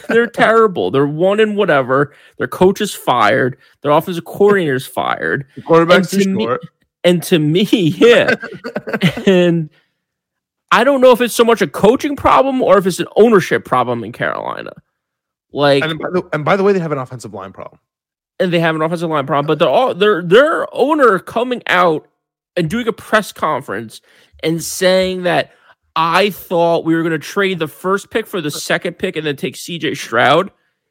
They're 0.08 0.26
terrible. 0.26 0.90
They're 0.90 1.06
one 1.06 1.38
in 1.40 1.54
whatever. 1.56 2.14
Their 2.38 2.48
coach 2.48 2.80
is 2.80 2.92
fired. 2.94 3.56
Their 3.82 3.92
offensive 3.92 4.24
coordinator 4.24 4.74
is 4.74 4.86
fired. 4.86 5.46
The 5.56 5.62
quarterback's 5.62 6.12
And 6.12 6.22
to 6.22 6.28
me- 6.30 6.48
And 7.04 7.22
to 7.24 7.38
me, 7.38 7.62
yeah. 7.64 8.34
and 9.26 9.68
I 10.74 10.82
don't 10.82 11.00
know 11.00 11.12
if 11.12 11.20
it's 11.20 11.36
so 11.36 11.44
much 11.44 11.62
a 11.62 11.68
coaching 11.68 12.16
problem 12.16 12.60
or 12.60 12.78
if 12.78 12.86
it's 12.86 12.98
an 12.98 13.06
ownership 13.14 13.64
problem 13.64 14.02
in 14.02 14.10
Carolina. 14.10 14.72
Like, 15.52 15.84
And 15.84 15.98
by, 15.98 16.08
the, 16.10 16.28
and 16.32 16.44
by 16.44 16.56
the 16.56 16.64
way, 16.64 16.72
they 16.72 16.80
have 16.80 16.90
an 16.90 16.98
offensive 16.98 17.32
line 17.32 17.52
problem. 17.52 17.78
and 18.40 18.52
they 18.52 18.58
have 18.58 18.74
an 18.74 18.82
offensive 18.82 19.08
line 19.08 19.26
problem, 19.26 19.46
but 19.46 19.60
they're 19.60 19.68
all 19.68 19.94
their 19.94 20.20
their 20.20 20.66
owner 20.74 21.20
coming 21.20 21.62
out 21.68 22.08
and 22.56 22.68
doing 22.68 22.88
a 22.88 22.92
press 22.92 23.32
conference 23.32 24.00
and 24.42 24.62
saying 24.62 25.22
that 25.22 25.52
I 25.94 26.30
thought 26.30 26.84
we 26.84 26.94
were 26.96 27.02
going 27.02 27.12
to 27.12 27.18
trade 27.20 27.60
the 27.60 27.68
first 27.68 28.10
pick 28.10 28.26
for 28.26 28.40
the 28.40 28.50
second 28.50 28.94
pick 28.94 29.14
and 29.14 29.24
then 29.24 29.36
take 29.36 29.54
CJ 29.54 29.96
Stroud, 29.96 30.50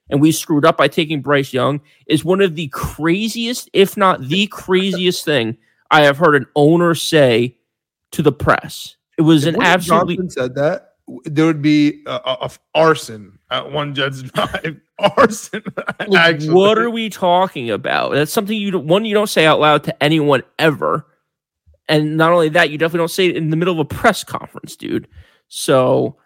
and 0.09 0.21
we 0.21 0.31
screwed 0.31 0.63
up 0.65 0.77
by 0.77 0.87
taking 0.87 1.21
Bryce 1.21 1.51
Young 1.51 1.81
is 2.07 2.23
one 2.23 2.39
of 2.39 2.55
the 2.55 2.69
craziest, 2.69 3.69
if 3.73 3.97
not 3.97 4.21
the 4.21 4.47
craziest 4.47 5.25
thing 5.25 5.57
I 5.91 6.01
have 6.03 6.17
heard 6.17 6.35
an 6.35 6.45
owner 6.55 6.95
say 6.95 7.57
to 8.11 8.21
the 8.21 8.31
press. 8.31 8.95
It 9.17 9.21
was 9.21 9.45
If 9.45 9.55
an 9.55 9.61
absolutely 9.61 10.15
Johnson 10.17 10.29
said 10.29 10.55
that, 10.55 10.89
there 11.25 11.45
would 11.45 11.61
be 11.61 12.01
a, 12.07 12.49
arson 12.73 13.37
at 13.51 13.71
one 13.71 13.93
Jets 13.93 14.21
drive. 14.23 14.79
arson. 14.99 15.63
Like, 16.07 16.41
what 16.43 16.77
are 16.77 16.89
we 16.89 17.09
talking 17.09 17.69
about? 17.69 18.13
That's 18.13 18.31
something 18.33 18.57
you 18.57 18.71
don't, 18.71 18.87
one 18.87 19.05
you 19.05 19.13
don't 19.13 19.29
say 19.29 19.45
out 19.45 19.59
loud 19.59 19.83
to 19.85 20.03
anyone 20.03 20.43
ever, 20.59 21.05
and 21.87 22.17
not 22.17 22.31
only 22.31 22.49
that, 22.49 22.69
you 22.71 22.77
definitely 22.77 22.99
don't 22.99 23.11
say 23.11 23.27
it 23.27 23.37
in 23.37 23.49
the 23.49 23.55
middle 23.55 23.73
of 23.73 23.79
a 23.79 23.85
press 23.85 24.23
conference, 24.23 24.75
dude. 24.75 25.07
So, 25.47 26.17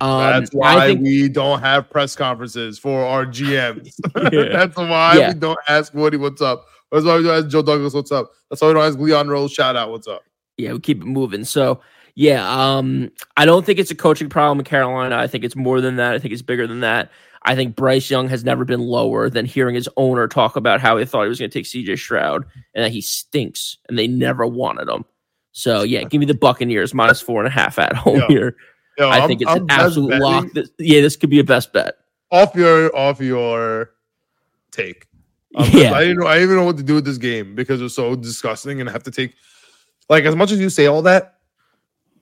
um, 0.00 0.20
That's 0.20 0.50
why 0.52 0.86
think 0.88 1.00
we 1.02 1.28
don't 1.28 1.60
have 1.60 1.88
press 1.90 2.14
conferences 2.14 2.78
for 2.78 3.04
our 3.04 3.24
GMs. 3.26 3.92
Yeah. 4.32 4.48
That's 4.52 4.76
why 4.76 5.16
Yeah. 5.16 5.32
we 5.32 5.38
don't 5.38 5.58
ask 5.68 5.92
Woody 5.94 6.16
what's 6.16 6.42
up. 6.42 6.66
That's 6.92 7.04
why 7.04 7.16
we 7.16 7.22
don't 7.24 7.38
ask 7.44 7.48
Joe 7.48 7.62
Douglas 7.62 7.94
what's 7.94 8.12
up. 8.12 8.30
That's 8.50 8.60
why 8.62 8.68
we 8.68 8.74
don't 8.74 8.84
ask 8.84 8.98
Leon 8.98 9.28
Rose 9.28 9.52
shout 9.52 9.74
out 9.76 9.90
what's 9.90 10.06
up. 10.08 10.22
yeah, 10.56 10.72
we 10.72 10.80
keep 10.80 11.00
it 11.02 11.06
moving. 11.06 11.44
So, 11.44 11.80
yeah, 12.18 12.76
um, 12.76 13.12
I 13.36 13.44
don't 13.44 13.64
think 13.64 13.78
it's 13.78 13.92
a 13.92 13.94
coaching 13.94 14.28
problem 14.28 14.58
in 14.58 14.64
Carolina. 14.64 15.16
I 15.16 15.28
think 15.28 15.44
it's 15.44 15.54
more 15.54 15.80
than 15.80 15.96
that. 15.96 16.14
I 16.14 16.18
think 16.18 16.32
it's 16.32 16.42
bigger 16.42 16.66
than 16.66 16.80
that. 16.80 17.12
I 17.44 17.54
think 17.54 17.76
Bryce 17.76 18.10
Young 18.10 18.28
has 18.28 18.42
never 18.42 18.64
been 18.64 18.80
lower 18.80 19.30
than 19.30 19.46
hearing 19.46 19.76
his 19.76 19.88
owner 19.96 20.26
talk 20.26 20.56
about 20.56 20.80
how 20.80 20.96
he 20.96 21.04
thought 21.04 21.22
he 21.22 21.28
was 21.28 21.38
going 21.38 21.48
to 21.48 21.56
take 21.56 21.64
CJ 21.66 21.96
Stroud 21.96 22.44
and 22.74 22.84
that 22.84 22.90
he 22.90 23.00
stinks 23.00 23.76
and 23.88 23.96
they 23.96 24.08
never 24.08 24.44
wanted 24.48 24.88
him. 24.88 25.04
So 25.52 25.82
yeah, 25.84 26.02
give 26.02 26.18
me 26.18 26.26
the 26.26 26.34
Buccaneers 26.34 26.92
minus 26.92 27.20
four 27.20 27.38
and 27.38 27.46
a 27.46 27.50
half 27.50 27.78
at 27.78 27.94
home 27.94 28.16
Yeah. 28.18 28.26
here. 28.26 28.56
Yo, 28.98 29.08
I 29.08 29.18
I'm- 29.20 29.28
think 29.28 29.40
it's 29.42 29.50
I'm 29.52 29.62
an 29.62 29.70
absolute 29.70 30.20
lock. 30.20 30.52
That, 30.54 30.68
yeah, 30.80 31.00
this 31.00 31.14
could 31.14 31.30
be 31.30 31.38
a 31.38 31.44
best 31.44 31.72
bet. 31.72 31.94
Off 32.32 32.56
your 32.56 32.94
off 32.96 33.20
your 33.20 33.92
take. 34.72 35.06
Um, 35.54 35.70
Yeah. 35.72 35.92
I 35.92 36.00
didn't 36.00 36.18
know. 36.18 36.26
I 36.26 36.42
even 36.42 36.56
know 36.56 36.64
what 36.64 36.78
to 36.78 36.82
do 36.82 36.94
with 36.96 37.04
this 37.04 37.18
game 37.18 37.54
because 37.54 37.80
it's 37.80 37.94
so 37.94 38.16
disgusting, 38.16 38.80
and 38.80 38.88
I 38.88 38.92
have 38.92 39.04
to 39.04 39.12
take. 39.12 39.34
Like 40.10 40.24
as 40.24 40.34
much 40.34 40.50
as 40.50 40.58
you 40.58 40.68
say 40.70 40.86
all 40.86 41.02
that, 41.02 41.37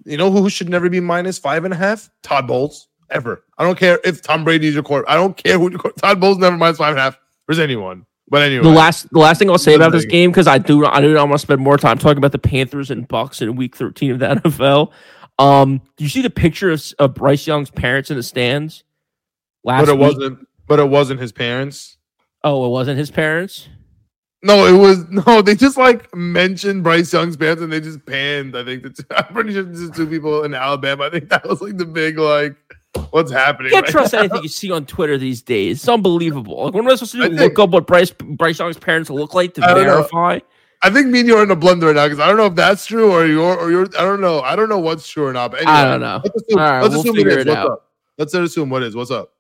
you 0.07 0.17
know 0.17 0.31
who 0.31 0.49
should 0.49 0.69
never 0.69 0.89
be 0.89 1.01
minus 1.01 1.39
five 1.39 1.65
and 1.65 1.75
a 1.75 1.77
half? 1.77 2.11
Todd 2.23 2.47
Bowles 2.47 2.89
ever. 3.11 3.43
I 3.59 3.65
don't 3.65 3.79
care 3.79 3.99
if 4.05 4.23
Tom 4.23 4.45
Brady's 4.45 4.75
your 4.75 4.83
court. 4.83 5.05
I 5.09 5.15
don't 5.15 5.37
care 5.37 5.59
who 5.59 5.71
your 5.71 5.79
court. 5.79 5.97
Todd 5.97 6.21
Bowles 6.21 6.39
never 6.39 6.57
minus 6.57 6.79
five 6.79 6.91
and 6.91 6.99
a 6.99 7.03
half. 7.03 7.19
There's 7.47 7.59
anyone. 7.59 8.07
But 8.29 8.43
anyway, 8.43 8.65
The 8.65 8.71
last 8.71 9.09
the 9.11 9.21
last 9.21 9.39
thing 9.39 9.51
I'll 9.51 9.59
say 9.59 9.75
about 9.75 9.93
this 9.93 10.05
game 10.05 10.31
because 10.31 10.49
I 10.49 10.59
do 10.59 10.85
I 10.85 11.01
do 11.01 11.15
not 11.15 11.29
want 11.29 11.41
to 11.41 11.47
spend 11.47 11.61
more 11.61 11.77
time 11.77 11.99
talking 11.99 12.19
about 12.19 12.33
the 12.33 12.39
Panthers 12.41 12.91
and 12.91 13.07
Bucks 13.07 13.41
in 13.41 13.55
Week 13.55 13.77
13 13.77 14.11
of 14.13 14.19
the 14.19 14.27
NFL. 14.45 14.91
Um, 15.39 15.81
do 15.97 16.03
you 16.05 16.11
see 16.11 16.23
the 16.23 16.31
picture 16.31 16.71
of, 16.71 16.83
of 16.99 17.15
Bryce 17.15 17.47
Young's 17.47 17.71
parents 17.71 18.11
in 18.11 18.17
the 18.17 18.23
stands? 18.23 18.83
Last 19.63 19.83
but 19.87 19.89
it 19.91 19.99
week? 19.99 20.17
wasn't. 20.17 20.49
But 20.67 20.81
it 20.81 20.89
wasn't 20.89 21.21
his 21.21 21.31
parents. 21.31 21.99
Oh, 22.43 22.67
it 22.67 22.71
wasn't 22.71 22.99
his 22.99 23.11
parents. 23.13 23.69
No, 24.47 24.67
it 24.67 24.79
was 24.79 25.05
no. 25.27 25.43
They 25.43 25.55
just 25.55 25.77
like 25.77 26.15
mentioned 26.15 26.83
Bryce 26.85 27.13
Young's 27.13 27.37
parents, 27.37 27.63
and 27.63 27.73
they 27.73 27.81
just 27.81 28.05
panned. 28.07 28.57
I 28.57 28.65
think 28.65 28.83
the 28.85 28.91
two, 28.91 29.03
I'm 29.17 29.33
pretty 29.35 29.53
sure 29.53 29.69
is 29.71 29.91
two 29.91 30.07
people 30.07 30.45
in 30.45 30.55
Alabama. 30.55 31.05
I 31.05 31.11
think 31.11 31.29
that 31.31 31.47
was 31.49 31.61
like 31.61 31.77
the 31.77 31.85
big 31.87 32.19
like, 32.19 32.57
what's 33.11 33.31
happening? 33.33 33.71
You 33.73 33.77
can't 33.77 33.87
right 33.87 33.93
trust 33.93 34.13
now? 34.13 34.21
anything 34.21 34.43
you 34.43 34.49
see 34.49 34.71
on 34.71 34.87
Twitter 34.87 35.19
these 35.19 35.43
days. 35.43 35.79
It's 35.79 35.89
unbelievable. 35.89 36.65
Like, 36.67 36.75
what 36.75 36.81
am 36.85 36.89
I 36.91 36.95
supposed 36.95 37.13
to 37.13 37.19
do? 37.19 37.25
I 37.25 37.27
Look 37.29 37.39
think- 37.39 37.59
up 37.59 37.71
what 37.71 37.87
Bryce 37.87 38.11
Bryce 38.13 38.59
Young's 38.59 38.79
parents 38.79 39.11
look 39.11 39.35
like 39.35 39.55
to 39.55 39.65
I 39.65 39.75
know. 39.75 39.85
verify? 39.85 40.39
I 40.83 40.91
think 40.91 41.09
me 41.09 41.21
and 41.21 41.29
you 41.29 41.37
are 41.37 41.43
in 41.43 41.51
a 41.51 41.57
blender 41.57 41.85
right 41.87 41.97
now 41.97 42.05
because 42.07 42.21
I 42.21 42.29
don't 42.29 42.37
know 42.37 42.47
if 42.47 42.55
that's 42.55 42.87
true 42.87 43.11
or 43.11 43.27
you're 43.27 43.57
or 43.59 43.71
you're. 43.71 43.87
I 43.99 44.03
don't 44.03 44.21
know. 44.21 44.41
I 44.41 44.55
don't 44.55 44.69
know 44.69 44.79
what's 44.79 45.09
true 45.09 45.27
or 45.27 45.33
not. 45.33 45.51
But 45.51 45.61
anyway, 45.63 45.73
I 45.73 45.85
don't 45.85 46.01
know. 46.01 46.21
Let's 46.23 46.37
assume, 46.43 46.59
right, 46.59 46.81
let's 46.83 46.93
we'll 46.93 47.01
assume 47.01 47.19
it 47.19 47.27
is. 47.27 47.35
it 47.39 47.47
What's 47.49 47.59
out. 47.59 47.71
up? 47.71 47.89
Let's 48.19 48.35
assume 48.35 48.71
what 48.71 48.83
is. 48.83 48.95
What's 48.95 49.11
up? 49.11 49.33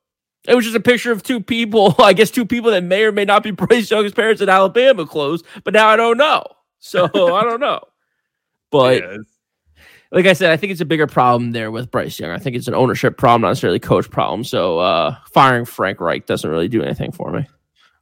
It 0.49 0.55
was 0.55 0.65
just 0.65 0.77
a 0.77 0.81
picture 0.81 1.13
of 1.13 1.23
two 1.23 1.41
people. 1.41 1.95
I 1.99 2.13
guess 2.13 2.31
two 2.31 2.47
people 2.47 2.71
that 2.71 2.85
may 2.85 3.05
or 3.05 3.13
may 3.13 3.25
not 3.25 3.43
be 3.43 3.51
Bryce 3.51 3.91
Young's 3.91 4.13
parents 4.13 4.41
in 4.43 4.49
Alabama 4.49 5.07
clothes, 5.07 5.43
but 5.65 5.75
now 5.75 5.89
I 5.89 5.97
don't 5.97 6.17
know. 6.19 6.45
So 6.79 7.05
I 7.35 7.43
don't 7.45 7.61
know. 7.61 7.81
But 8.71 8.97
it's- 8.99 9.19
like 10.13 10.27
I 10.27 10.35
said, 10.35 10.53
I 10.53 10.57
think 10.57 10.71
it's 10.71 10.81
a 10.81 10.85
bigger 10.87 11.09
problem 11.09 11.51
there 11.51 11.73
with 11.73 11.91
Bryce 11.91 12.19
Young. 12.21 12.31
I 12.31 12.39
think 12.39 12.55
it's 12.55 12.69
an 12.69 12.75
ownership 12.75 13.19
problem, 13.19 13.43
not 13.43 13.49
necessarily 13.49 13.81
coach 13.81 14.09
problem. 14.09 14.45
So 14.45 14.79
uh, 14.79 15.17
firing 15.33 15.65
Frank 15.65 16.01
Reich 16.01 16.27
doesn't 16.27 16.49
really 16.49 16.69
do 16.69 16.81
anything 16.81 17.11
for 17.11 17.33
me. 17.33 17.45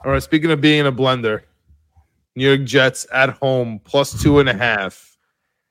all 0.04 0.12
right. 0.12 0.22
Speaking 0.22 0.50
of 0.50 0.60
being 0.60 0.80
in 0.80 0.86
a 0.86 0.92
blender, 0.92 1.40
New 2.36 2.46
York 2.46 2.64
Jets 2.64 3.06
at 3.10 3.30
home 3.30 3.80
plus 3.84 4.22
two 4.22 4.38
and 4.38 4.50
a 4.50 4.54
half. 4.54 5.16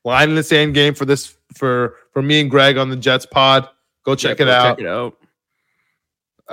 Line 0.04 0.30
in 0.30 0.36
the 0.36 0.44
sand 0.44 0.74
game 0.74 0.96
for 0.96 1.06
this 1.06 1.38
for 1.54 1.96
for 2.14 2.22
me 2.24 2.42
and 2.42 2.50
Greg 2.50 2.78
on 2.78 2.90
the 2.90 2.96
Jets 2.98 3.28
pod. 3.28 3.70
Go 4.04 4.16
check 4.16 4.40
Yeah, 4.40 4.46
it 4.46 4.48
go 4.48 4.52
out. 4.52 4.78
Check 4.78 4.86
it 4.86 4.90
out. 4.90 5.18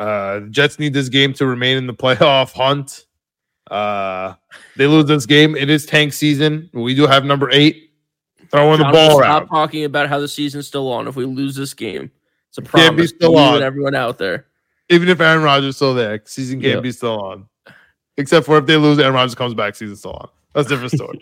Uh, 0.00 0.40
Jets 0.48 0.78
need 0.78 0.94
this 0.94 1.08
game 1.10 1.32
to 1.34 1.44
remain 1.46 1.76
in 1.76 1.86
the 1.86 1.92
playoff 1.94 2.52
hunt. 2.54 3.04
Uh, 3.70 4.34
they 4.76 4.86
lose 4.86 5.04
this 5.04 5.26
game. 5.26 5.54
It 5.54 5.68
is 5.70 5.84
tank 5.86 6.12
season. 6.12 6.70
We 6.72 6.94
do 6.94 7.06
have 7.06 7.24
number 7.24 7.50
eight 7.50 7.90
throwing 8.50 8.78
the 8.78 8.84
John, 8.84 8.92
ball 8.92 9.10
stop 9.18 9.20
around. 9.20 9.46
talking 9.48 9.84
about 9.84 10.08
how 10.08 10.18
the 10.18 10.26
season's 10.26 10.66
still 10.66 10.90
on. 10.90 11.06
If 11.06 11.16
we 11.16 11.24
lose 11.24 11.54
this 11.54 11.74
game, 11.74 12.10
it's 12.48 12.58
a 12.58 12.62
problem. 12.62 12.88
Can't 12.88 12.96
be 12.96 13.06
still 13.06 13.38
on. 13.38 13.62
everyone 13.62 13.94
out 13.94 14.18
there. 14.18 14.46
Even 14.88 15.08
if 15.08 15.20
Aaron 15.20 15.44
Rodgers 15.44 15.68
is 15.68 15.76
still 15.76 15.94
there, 15.94 16.20
season 16.24 16.60
can't 16.60 16.74
Yep. 16.76 16.82
be 16.82 16.92
still 16.92 17.20
on. 17.20 17.46
Except 18.16 18.44
for 18.46 18.58
if 18.58 18.66
they 18.66 18.76
lose, 18.76 18.98
Aaron 18.98 19.14
Rodgers 19.14 19.34
comes 19.36 19.54
back, 19.54 19.76
season's 19.76 20.00
still 20.00 20.14
on. 20.14 20.28
That's 20.54 20.66
a 20.66 20.70
different 20.70 20.92
story. 20.92 21.20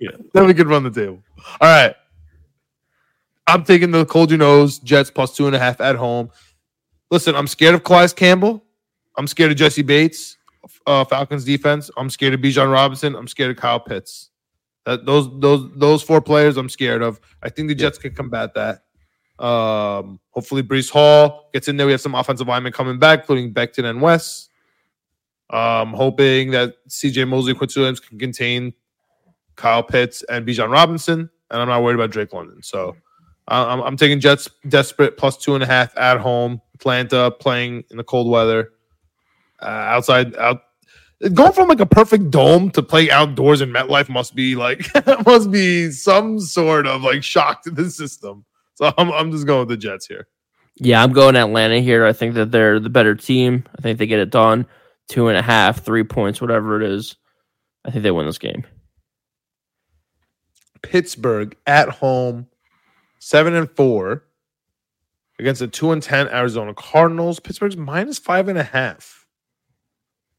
Yeah. 0.00 0.10
Then 0.32 0.46
we 0.46 0.54
could 0.54 0.66
run 0.68 0.82
the 0.84 0.90
table. 0.90 1.22
All 1.60 1.68
right. 1.68 1.94
I'm 3.46 3.64
taking 3.64 3.90
the 3.90 4.04
cold 4.06 4.30
you 4.30 4.36
nose 4.36 4.78
Jets 4.78 5.10
plus 5.10 5.36
two 5.36 5.46
and 5.46 5.54
a 5.56 5.58
half 5.58 5.80
at 5.80 5.96
home. 5.96 6.30
Listen, 7.10 7.34
I'm 7.34 7.46
scared 7.46 7.74
of 7.74 7.84
Calais 7.84 8.08
Campbell. 8.14 8.64
I'm 9.16 9.26
scared 9.26 9.50
of 9.50 9.56
Jessie 9.56 9.82
Bates, 9.82 10.36
uh, 10.86 11.04
Falcons 11.04 11.44
defense. 11.44 11.90
I'm 11.96 12.08
scared 12.08 12.34
of 12.34 12.40
Bijan 12.40 12.72
Robinson. 12.72 13.14
I'm 13.16 13.28
scared 13.28 13.50
of 13.50 13.56
Kyle 13.56 13.80
Pitts. 13.80 14.30
That 14.86 15.04
those 15.04 15.28
those 15.40 15.70
those 15.76 16.02
four 16.02 16.20
players 16.20 16.56
I'm 16.56 16.68
scared 16.68 17.02
of. 17.02 17.20
I 17.42 17.50
think 17.50 17.68
the 17.68 17.74
Jets 17.74 17.98
can 17.98 18.14
combat 18.14 18.54
that. 18.54 18.84
Um, 19.44 20.20
hopefully 20.30 20.62
Breece 20.62 20.90
Hall 20.90 21.50
gets 21.52 21.68
in 21.68 21.76
there. 21.76 21.86
We 21.86 21.92
have 21.92 22.00
some 22.00 22.14
offensive 22.14 22.46
linemen 22.46 22.72
coming 22.72 22.98
back, 22.98 23.20
including 23.20 23.52
Becton 23.52 23.84
and 23.84 24.00
West. 24.00 24.50
Um, 25.50 25.92
hoping 25.92 26.52
that 26.52 26.74
CJ 26.88 27.26
Mosley, 27.26 27.54
Quincy 27.54 27.80
Williams 27.80 28.00
can 28.00 28.18
contain 28.18 28.72
Kyle 29.56 29.82
Pitts 29.82 30.22
and 30.30 30.46
Bijan 30.46 30.70
Robinson, 30.70 31.28
and 31.50 31.60
I'm 31.60 31.68
not 31.68 31.82
worried 31.82 31.96
about 31.96 32.10
Drake 32.10 32.32
London. 32.32 32.62
So 32.62 32.96
I'm, 33.48 33.80
I'm 33.80 33.96
taking 33.96 34.20
Jets 34.20 34.48
desperate 34.68 35.16
plus 35.16 35.36
two 35.36 35.54
and 35.54 35.64
a 35.64 35.66
half 35.66 35.96
at 35.96 36.18
home. 36.18 36.60
Atlanta 36.80 37.30
playing 37.30 37.84
in 37.90 37.96
the 37.96 38.04
cold 38.04 38.28
weather. 38.28 38.72
Uh, 39.60 39.66
outside 39.66 40.34
out 40.36 40.62
going 41.34 41.52
from 41.52 41.68
like 41.68 41.80
a 41.80 41.86
perfect 41.86 42.30
dome 42.30 42.70
to 42.70 42.82
play 42.82 43.10
outdoors 43.10 43.60
in 43.60 43.70
MetLife 43.70 44.08
must 44.08 44.34
be 44.34 44.56
like 44.56 44.86
must 45.26 45.50
be 45.50 45.90
some 45.90 46.40
sort 46.40 46.86
of 46.86 47.02
like 47.02 47.22
shock 47.22 47.62
to 47.64 47.70
the 47.70 47.90
system. 47.90 48.44
So 48.74 48.92
I'm 48.96 49.12
I'm 49.12 49.30
just 49.30 49.46
going 49.46 49.60
with 49.60 49.68
the 49.68 49.76
Jets 49.76 50.06
here. 50.06 50.26
Yeah, 50.76 51.02
I'm 51.02 51.12
going 51.12 51.36
Atlanta 51.36 51.80
here. 51.80 52.06
I 52.06 52.14
think 52.14 52.34
that 52.34 52.50
they're 52.50 52.80
the 52.80 52.88
better 52.88 53.14
team. 53.14 53.64
I 53.78 53.82
think 53.82 53.98
they 53.98 54.06
get 54.06 54.18
it 54.18 54.30
done. 54.30 54.66
Two 55.08 55.28
and 55.28 55.36
a 55.36 55.42
half, 55.42 55.84
three 55.84 56.04
points, 56.04 56.40
whatever 56.40 56.80
it 56.80 56.88
is. 56.88 57.16
I 57.84 57.90
think 57.90 58.02
they 58.02 58.10
win 58.10 58.26
this 58.26 58.38
game. 58.38 58.64
Pittsburgh 60.82 61.54
at 61.66 61.90
home, 61.90 62.46
seven 63.18 63.54
and 63.54 63.70
four 63.70 64.24
against 65.40 65.58
the 65.60 65.66
two 65.68 65.90
and 65.90 66.02
ten 66.02 66.28
Arizona 66.28 66.74
Cardinals. 66.74 67.40
Pittsburgh's 67.40 67.76
minus 67.76 68.18
five 68.18 68.48
and 68.48 68.58
a 68.58 68.62
half. 68.62 69.26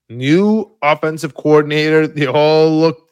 New 0.10 0.72
offensive 0.82 1.34
coordinator. 1.34 2.08
They 2.08 2.28
all 2.28 2.70
looked 2.80 3.12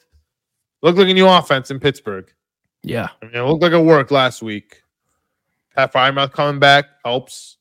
looked 0.81 0.97
like 0.97 1.09
a 1.09 1.13
new 1.13 1.27
offense 1.27 1.71
in 1.71 1.79
Pittsburgh. 1.79 2.31
Yeah. 2.83 3.09
I 3.21 3.25
mean, 3.25 3.35
it 3.35 3.41
looked 3.41 3.61
like 3.63 3.73
it 3.73 3.83
worked 3.83 4.11
last 4.11 4.41
week. 4.41 4.81
Pat 5.75 5.91
Freiermuth 5.91 6.31
coming 6.31 6.59
back 6.59 6.85
helps. 7.03 7.57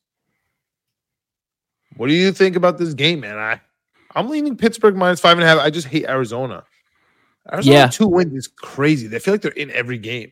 What 1.97 2.07
do 2.07 2.13
you 2.13 2.31
think 2.31 2.55
about 2.55 2.77
this 2.77 2.93
game, 2.93 3.21
man? 3.21 3.37
I 3.37 3.59
I'm 4.15 4.29
leaning 4.29 4.55
Pittsburgh 4.57 4.95
minus 4.95 5.19
five 5.19 5.37
and 5.37 5.43
a 5.43 5.47
half. 5.47 5.59
I 5.59 5.69
just 5.69 5.87
hate 5.87 6.05
Arizona. 6.05 6.63
Arizona 7.51 7.75
Yeah. 7.75 7.87
two 7.87 8.07
wins 8.07 8.33
is 8.33 8.47
crazy. 8.47 9.07
They 9.07 9.19
feel 9.19 9.33
like 9.33 9.41
they're 9.41 9.51
in 9.51 9.71
every 9.71 9.97
game. 9.97 10.31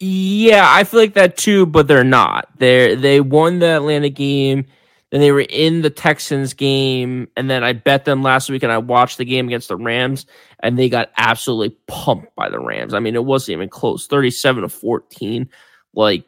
Yeah, 0.00 0.64
I 0.66 0.84
feel 0.84 1.00
like 1.00 1.14
that 1.14 1.36
too, 1.36 1.66
but 1.66 1.88
they're 1.88 2.04
not. 2.04 2.48
They 2.58 2.94
they 2.94 3.20
won 3.20 3.58
the 3.58 3.66
Atlanta 3.66 4.08
game, 4.08 4.66
then 5.10 5.20
they 5.20 5.32
were 5.32 5.40
in 5.48 5.82
the 5.82 5.90
Texans 5.90 6.54
game, 6.54 7.28
and 7.36 7.50
then 7.50 7.64
I 7.64 7.72
bet 7.72 8.04
them 8.04 8.22
last 8.22 8.48
week, 8.48 8.62
and 8.62 8.70
I 8.70 8.78
watched 8.78 9.18
the 9.18 9.24
game 9.24 9.48
against 9.48 9.68
the 9.68 9.76
Rams, 9.76 10.26
and 10.60 10.78
they 10.78 10.88
got 10.88 11.10
absolutely 11.16 11.76
pumped 11.88 12.34
by 12.36 12.48
the 12.48 12.60
Rams. 12.60 12.94
I 12.94 13.00
mean, 13.00 13.16
it 13.16 13.24
wasn't 13.24 13.56
even 13.56 13.68
close, 13.68 14.06
thirty-seven 14.06 14.62
to 14.62 14.68
fourteen. 14.68 15.48
Like 15.94 16.24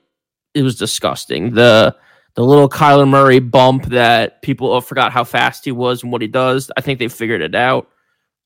it 0.55 0.63
was 0.63 0.77
disgusting. 0.77 1.55
The 1.55 1.95
the 2.35 2.45
little 2.45 2.69
Kyler 2.69 3.09
Murray 3.09 3.39
bump 3.39 3.87
that 3.87 4.43
people 4.43 4.81
forgot 4.81 5.13
how 5.13 5.23
fast 5.23 5.65
he 5.65 5.73
was 5.73 6.03
and 6.03 6.11
what 6.11 6.23
he 6.23 6.29
does. 6.29 6.73
I 6.77 6.81
think 6.81 6.99
they 6.99 7.09
figured 7.09 7.43
it 7.43 7.55
out. 7.55 7.89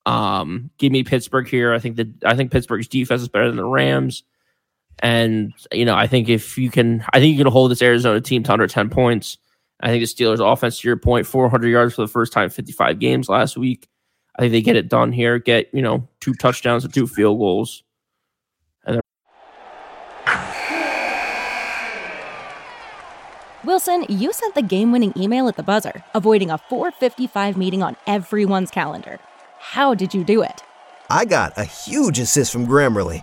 Um, 0.05 0.71
give 0.77 0.93
me 0.93 1.03
Pittsburgh 1.03 1.49
here. 1.49 1.73
I 1.73 1.79
think 1.79 1.97
that 1.97 2.09
I 2.27 2.37
think 2.37 2.53
Pittsburgh's 2.53 2.89
defense 2.89 3.23
is 3.23 3.29
better 3.29 3.49
than 3.49 3.57
the 3.57 3.65
Rams. 3.65 4.23
And 5.01 5.53
you 5.73 5.85
know, 5.85 5.95
I 5.95 6.07
think 6.07 6.29
if 6.29 6.57
you 6.57 6.71
can, 6.71 7.05
I 7.13 7.21
think 7.21 7.33
you 7.37 7.43
can 7.43 7.53
hold 7.53 7.71
this 7.71 7.83
Arizona 7.83 8.21
team 8.21 8.43
to 8.45 8.53
under 8.53 8.67
ten 8.67 8.91
points. 8.91 9.39
I 9.81 9.89
think 9.89 10.03
the 10.03 10.25
Steelers' 10.25 10.53
offense, 10.53 10.81
to 10.81 10.89
your 10.89 10.97
point, 10.97 11.27
400 11.27 11.69
yards 11.69 11.95
for 11.95 12.03
the 12.03 12.09
first 12.09 12.33
time, 12.33 12.49
55 12.49 12.99
games 12.99 13.29
last 13.29 13.57
week. 13.57 13.89
I 14.37 14.43
think 14.43 14.53
they 14.53 14.63
get 14.63 14.77
it 14.77 14.89
done 14.89 15.13
here. 15.13 15.39
Get 15.39 15.69
you 15.73 15.83
know 15.83 16.09
two 16.21 16.35
touchdowns 16.35 16.85
and 16.85 16.93
two 16.93 17.07
field 17.07 17.39
goals. 17.39 17.83
And 18.85 19.01
Wilson, 23.65 24.07
you 24.09 24.33
sent 24.33 24.55
the 24.55 24.63
game 24.63 24.93
winning 24.93 25.13
email 25.17 25.49
at 25.49 25.57
the 25.57 25.63
buzzer, 25.63 26.05
avoiding 26.15 26.51
a 26.51 26.59
455 26.59 27.57
meeting 27.57 27.83
on 27.83 27.97
everyone's 28.07 28.71
calendar. 28.71 29.19
How 29.59 29.95
did 29.95 30.13
you 30.15 30.25
do 30.25 30.43
it? 30.43 30.63
I 31.09 31.25
got 31.25 31.57
a 31.57 31.65
huge 31.65 32.19
assist 32.19 32.53
from 32.53 32.67
Grammarly, 32.67 33.23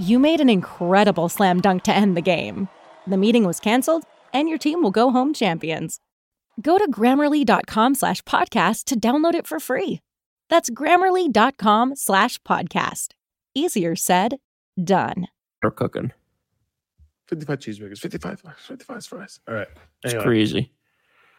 You 0.00 0.20
made 0.20 0.40
an 0.40 0.48
incredible 0.48 1.28
slam 1.28 1.60
dunk 1.60 1.82
to 1.84 1.92
end 1.92 2.16
the 2.16 2.22
game. 2.22 2.68
The 3.08 3.16
meeting 3.16 3.44
was 3.44 3.58
canceled, 3.58 4.04
and 4.32 4.48
your 4.48 4.58
team 4.58 4.80
will 4.80 4.92
go 4.92 5.10
home 5.10 5.34
champions. 5.34 5.98
Go 6.62 6.78
to 6.78 6.88
grammarly.com 6.88 7.96
slash 7.96 8.22
podcast 8.22 8.84
to 8.84 9.00
download 9.00 9.34
it 9.34 9.46
for 9.46 9.58
free. 9.58 10.00
That's 10.48 10.70
grammarly.com 10.70 11.96
slash 11.96 12.38
podcast. 12.42 13.08
Easier 13.54 13.96
said, 13.96 14.36
done. 14.82 15.26
They're 15.62 15.72
cooking. 15.72 16.12
55 17.26 17.58
cheeseburgers, 17.58 17.98
55, 17.98 18.40
55 18.56 19.04
fries. 19.04 19.40
All 19.48 19.54
right. 19.54 19.68
It's 20.04 20.14
crazy. 20.14 20.72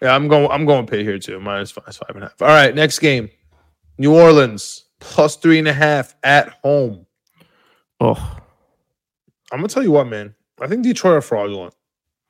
Yeah, 0.02 0.14
I'm 0.16 0.28
going. 0.28 0.50
I'm 0.52 0.66
going 0.66 0.86
pay 0.86 1.04
here 1.04 1.18
too. 1.18 1.40
Minus 1.40 1.72
five, 1.72 1.96
five 1.96 2.16
and 2.16 2.24
a 2.24 2.28
half. 2.28 2.42
All 2.42 2.48
right, 2.48 2.74
next 2.74 3.00
game. 3.00 3.30
New 3.98 4.14
Orleans 4.16 4.86
plus 5.00 5.36
three 5.36 5.60
and 5.60 5.68
a 5.68 5.74
half 5.74 6.16
at 6.24 6.50
home. 6.62 7.06
Oh, 8.00 8.38
I'm 9.52 9.60
gonna 9.60 9.68
tell 9.68 9.84
you 9.84 9.92
what, 9.92 10.08
man. 10.08 10.36
I 10.62 10.68
think 10.68 10.84
Detroit 10.84 11.18
are 11.18 11.22
fraudulent. 11.22 11.74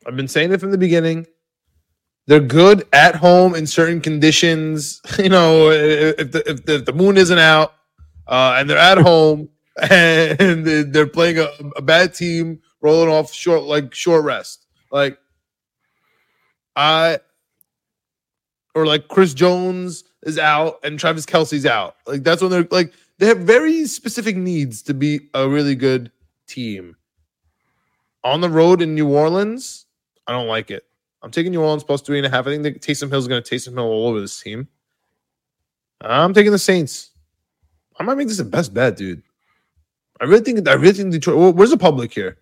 I've 0.06 0.16
been 0.16 0.28
saying 0.28 0.52
it 0.52 0.60
from 0.60 0.72
the 0.72 0.78
beginning. 0.78 1.28
They're 2.28 2.40
good 2.40 2.88
at 2.94 3.16
home 3.16 3.56
in 3.56 3.66
certain 3.68 4.02
conditions. 4.02 5.02
You 5.20 5.30
know, 5.30 5.70
if 5.70 6.32
the 6.32 6.50
if 6.50 6.66
the, 6.66 6.76
if 6.76 6.86
the 6.86 6.94
moon 6.94 7.18
isn't 7.18 7.40
out 7.40 7.74
uh, 8.28 8.56
and 8.58 8.70
they're 8.70 8.78
at 8.78 8.98
home 8.98 9.50
and 9.90 10.66
they're 10.66 11.08
playing 11.08 11.40
a, 11.40 11.50
a 11.76 11.82
bad 11.82 12.14
team, 12.14 12.62
rolling 12.82 13.10
off 13.10 13.34
short 13.34 13.64
like 13.64 13.94
short 13.94 14.24
rest, 14.24 14.66
like 14.92 15.18
I 16.76 17.20
or 18.76 18.86
like 18.86 19.08
Chris 19.10 19.34
Jones 19.34 20.06
is 20.24 20.38
out 20.38 20.80
and 20.84 21.00
Travis 21.00 21.26
Kelce's 21.26 21.66
out. 21.66 21.96
Like 22.08 22.24
that's 22.24 22.42
when 22.42 22.52
they're 22.52 22.68
like 22.72 22.94
they 23.18 23.28
have 23.28 23.40
very 23.40 23.86
specific 23.86 24.38
needs 24.38 24.82
to 24.84 24.94
be 24.94 25.30
a 25.34 25.48
really 25.50 25.76
good 25.76 26.12
team. 26.48 26.96
On 28.24 28.42
the 28.42 28.50
road 28.50 28.82
in 28.82 28.96
New 28.96 29.08
Orleans, 29.08 29.86
I 30.28 30.32
don't 30.34 30.48
like 30.48 30.72
it. 30.72 30.86
I'm 31.22 31.32
taking 31.32 31.52
New 31.52 31.62
Orleans 31.62 31.84
plus 31.84 32.02
three 32.02 32.18
and 32.18 32.26
a 32.26 32.30
half. 32.30 32.48
I 32.48 32.50
think 32.52 32.64
that 32.64 32.82
Taysom 32.82 33.10
Hill's 33.10 33.28
going 33.28 33.42
to 33.44 33.56
Taysom 33.56 33.74
Hill 33.74 33.84
all 33.84 34.08
over 34.08 34.20
this 34.22 34.40
team. 34.42 34.68
I'm 36.02 36.34
taking 36.34 36.52
the 36.52 36.60
Saints. 36.60 37.12
I 38.00 38.04
might 38.04 38.16
make 38.16 38.28
this 38.30 38.38
the 38.38 38.46
best 38.46 38.74
bet, 38.74 38.96
dude. 38.96 39.22
I 40.22 40.26
really 40.26 40.44
think 40.44 40.68
I 40.68 40.74
really 40.74 40.94
think 40.94 41.12
Detroit. 41.12 41.38
where- 41.38 41.52
Where's 41.52 41.70
the 41.72 41.78
public 41.78 42.14
here? 42.14 42.38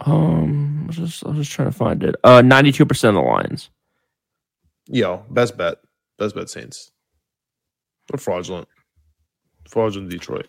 um, 0.00 0.82
I 0.84 0.86
was 0.86 0.96
just 0.96 1.24
I 1.26 1.28
was 1.30 1.38
just 1.38 1.52
trying 1.52 1.70
to 1.70 1.76
find 1.76 2.02
it. 2.04 2.14
Uh, 2.22 2.42
ninety 2.42 2.72
two 2.72 2.86
percent 2.86 3.16
of 3.16 3.22
the 3.24 3.28
Lions. 3.28 3.70
Yo, 4.86 5.24
best 5.30 5.56
bet. 5.56 5.78
Best 6.18 6.34
bet 6.34 6.48
Saints. 6.48 6.92
What 8.08 8.20
fraudulent. 8.20 8.68
Fraudulent 9.68 10.10
Detroit. 10.10 10.46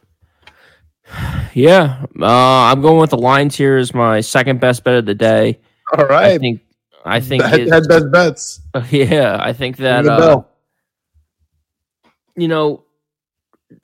Yeah, 1.56 2.06
uh, 2.22 2.25
I'm 2.25 2.82
going 2.82 3.00
with 3.00 3.10
the 3.10 3.18
Lions 3.18 3.56
here 3.56 3.78
as 3.78 3.94
my 3.94 4.22
second 4.22 4.60
best 4.60 4.84
bet 4.84 4.94
of 4.94 5.06
the 5.08 5.16
day. 5.16 5.60
All 5.98 6.06
right. 6.06 6.34
I 6.34 6.38
think 6.38 6.62
I 7.04 7.20
think 7.20 7.44
Head, 7.44 7.68
best 7.88 8.12
bets. 8.12 8.62
yeah, 8.92 9.38
I 9.42 9.54
think 9.54 9.78
that 9.78 10.06
uh, 10.06 10.44
you 12.36 12.48
know, 12.48 12.84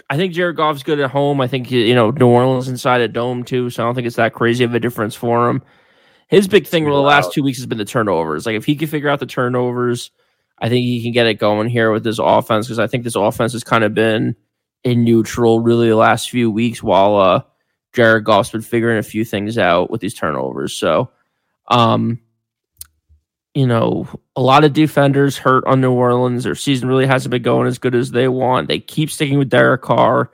I 0.09 0.17
think 0.17 0.33
Jared 0.33 0.57
Goff's 0.57 0.83
good 0.83 0.99
at 0.99 1.09
home. 1.09 1.41
I 1.41 1.47
think 1.47 1.71
you 1.71 1.95
know 1.95 2.11
New 2.11 2.27
Orleans 2.27 2.67
inside 2.67 3.01
a 3.01 3.07
dome 3.07 3.43
too, 3.43 3.69
so 3.69 3.83
I 3.83 3.87
don't 3.87 3.95
think 3.95 4.07
it's 4.07 4.17
that 4.17 4.33
crazy 4.33 4.63
of 4.63 4.73
a 4.73 4.79
difference 4.79 5.15
for 5.15 5.49
him. 5.49 5.63
His 6.27 6.47
big 6.47 6.67
thing 6.67 6.85
for 6.85 6.91
the 6.91 6.97
last 6.97 7.33
two 7.33 7.43
weeks 7.43 7.57
has 7.59 7.67
been 7.67 7.77
the 7.77 7.85
turnovers. 7.85 8.45
Like 8.45 8.55
if 8.55 8.65
he 8.65 8.75
can 8.75 8.87
figure 8.87 9.09
out 9.09 9.19
the 9.19 9.25
turnovers, 9.25 10.11
I 10.57 10.69
think 10.69 10.85
he 10.85 11.01
can 11.03 11.11
get 11.11 11.27
it 11.27 11.35
going 11.35 11.69
here 11.69 11.91
with 11.91 12.03
this 12.03 12.19
offense 12.19 12.67
because 12.67 12.79
I 12.79 12.87
think 12.87 13.03
this 13.03 13.15
offense 13.15 13.53
has 13.53 13.63
kind 13.63 13.83
of 13.83 13.93
been 13.93 14.35
in 14.85 15.03
neutral 15.03 15.59
really 15.59 15.89
the 15.89 15.95
last 15.97 16.29
few 16.29 16.49
weeks 16.49 16.81
while 16.81 17.17
uh 17.17 17.41
Jared 17.91 18.23
Goff's 18.23 18.51
been 18.51 18.61
figuring 18.61 18.97
a 18.97 19.03
few 19.03 19.25
things 19.25 19.57
out 19.57 19.89
with 19.89 19.99
these 19.99 20.13
turnovers. 20.13 20.73
So 20.73 21.11
um 21.67 22.21
you 23.55 23.65
know, 23.65 24.05
a 24.35 24.41
lot 24.41 24.65
of 24.65 24.73
defenders 24.73 25.37
hurt 25.37 25.65
on 25.65 25.79
New 25.79 25.93
Orleans. 25.93 26.43
Their 26.43 26.55
season 26.55 26.89
really 26.89 27.05
hasn't 27.05 27.31
been 27.31 27.41
going 27.41 27.67
as 27.67 27.77
good 27.77 27.95
as 27.95 28.11
they 28.11 28.27
want. 28.27 28.67
They 28.67 28.79
keep 28.79 29.09
sticking 29.09 29.39
with 29.39 29.49
Derek 29.49 29.81
Carr. 29.81 30.29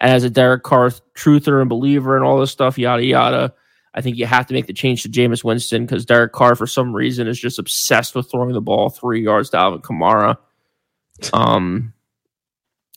As 0.00 0.22
a 0.22 0.30
Derek 0.30 0.62
Carr 0.62 0.90
truther 1.14 1.60
and 1.60 1.68
believer 1.68 2.14
and 2.16 2.24
all 2.24 2.38
this 2.38 2.52
stuff, 2.52 2.78
yada 2.78 3.04
yada, 3.04 3.54
I 3.94 4.02
think 4.02 4.16
you 4.16 4.26
have 4.26 4.46
to 4.46 4.54
make 4.54 4.66
the 4.66 4.72
change 4.72 5.02
to 5.02 5.08
Jameis 5.08 5.42
Winston 5.42 5.86
because 5.86 6.04
Derek 6.04 6.32
Carr, 6.32 6.54
for 6.54 6.66
some 6.66 6.94
reason, 6.94 7.26
is 7.26 7.40
just 7.40 7.58
obsessed 7.58 8.14
with 8.14 8.30
throwing 8.30 8.52
the 8.52 8.60
ball 8.60 8.90
three 8.90 9.22
yards 9.22 9.50
to 9.50 9.58
Alvin 9.58 9.80
Kamara. 9.80 10.36
Um, 11.32 11.93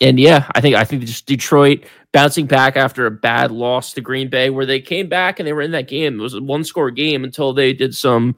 and 0.01 0.19
yeah, 0.19 0.49
I 0.53 0.61
think 0.61 0.75
I 0.75 0.83
think 0.83 1.03
just 1.03 1.25
Detroit 1.25 1.85
bouncing 2.11 2.45
back 2.45 2.77
after 2.77 3.05
a 3.05 3.11
bad 3.11 3.51
loss 3.51 3.93
to 3.93 4.01
Green 4.01 4.29
Bay, 4.29 4.49
where 4.49 4.65
they 4.65 4.79
came 4.79 5.09
back 5.09 5.39
and 5.39 5.47
they 5.47 5.53
were 5.53 5.61
in 5.61 5.71
that 5.71 5.87
game. 5.87 6.19
It 6.19 6.23
was 6.23 6.33
a 6.33 6.41
one 6.41 6.63
score 6.63 6.91
game 6.91 7.23
until 7.23 7.53
they 7.53 7.73
did 7.73 7.95
some 7.95 8.35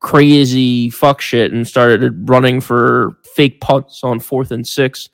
crazy 0.00 0.90
fuck 0.90 1.20
shit 1.20 1.52
and 1.52 1.66
started 1.66 2.28
running 2.28 2.60
for 2.60 3.16
fake 3.34 3.60
punts 3.60 4.02
on 4.02 4.18
fourth 4.20 4.50
and 4.50 4.66
six 4.66 5.08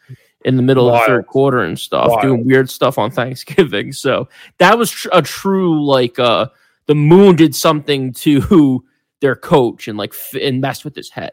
in 0.45 0.57
the 0.57 0.63
middle 0.63 0.89
of 0.89 1.01
the 1.01 1.07
third 1.07 1.27
quarter 1.27 1.59
and 1.59 1.79
stuff, 1.79 2.09
Wild. 2.09 2.23
doing 2.23 2.47
weird 2.47 2.71
stuff 2.71 2.99
on 2.99 3.11
Thanksgiving. 3.13 3.93
So 3.93 4.29
that 4.59 4.79
was 4.79 4.91
tr- 4.91 5.09
a 5.13 5.23
true 5.23 5.85
like 5.85 6.19
uh 6.19 6.47
the 6.87 6.95
moon 6.95 7.37
did 7.37 7.55
something 7.55 8.13
to 8.13 8.85
their 9.21 9.37
coach 9.37 9.89
and 9.89 9.99
like 9.99 10.15
f- 10.15 10.41
and 10.41 10.61
messed 10.61 10.85
with 10.85 10.95
his 10.95 11.11
head. 11.11 11.33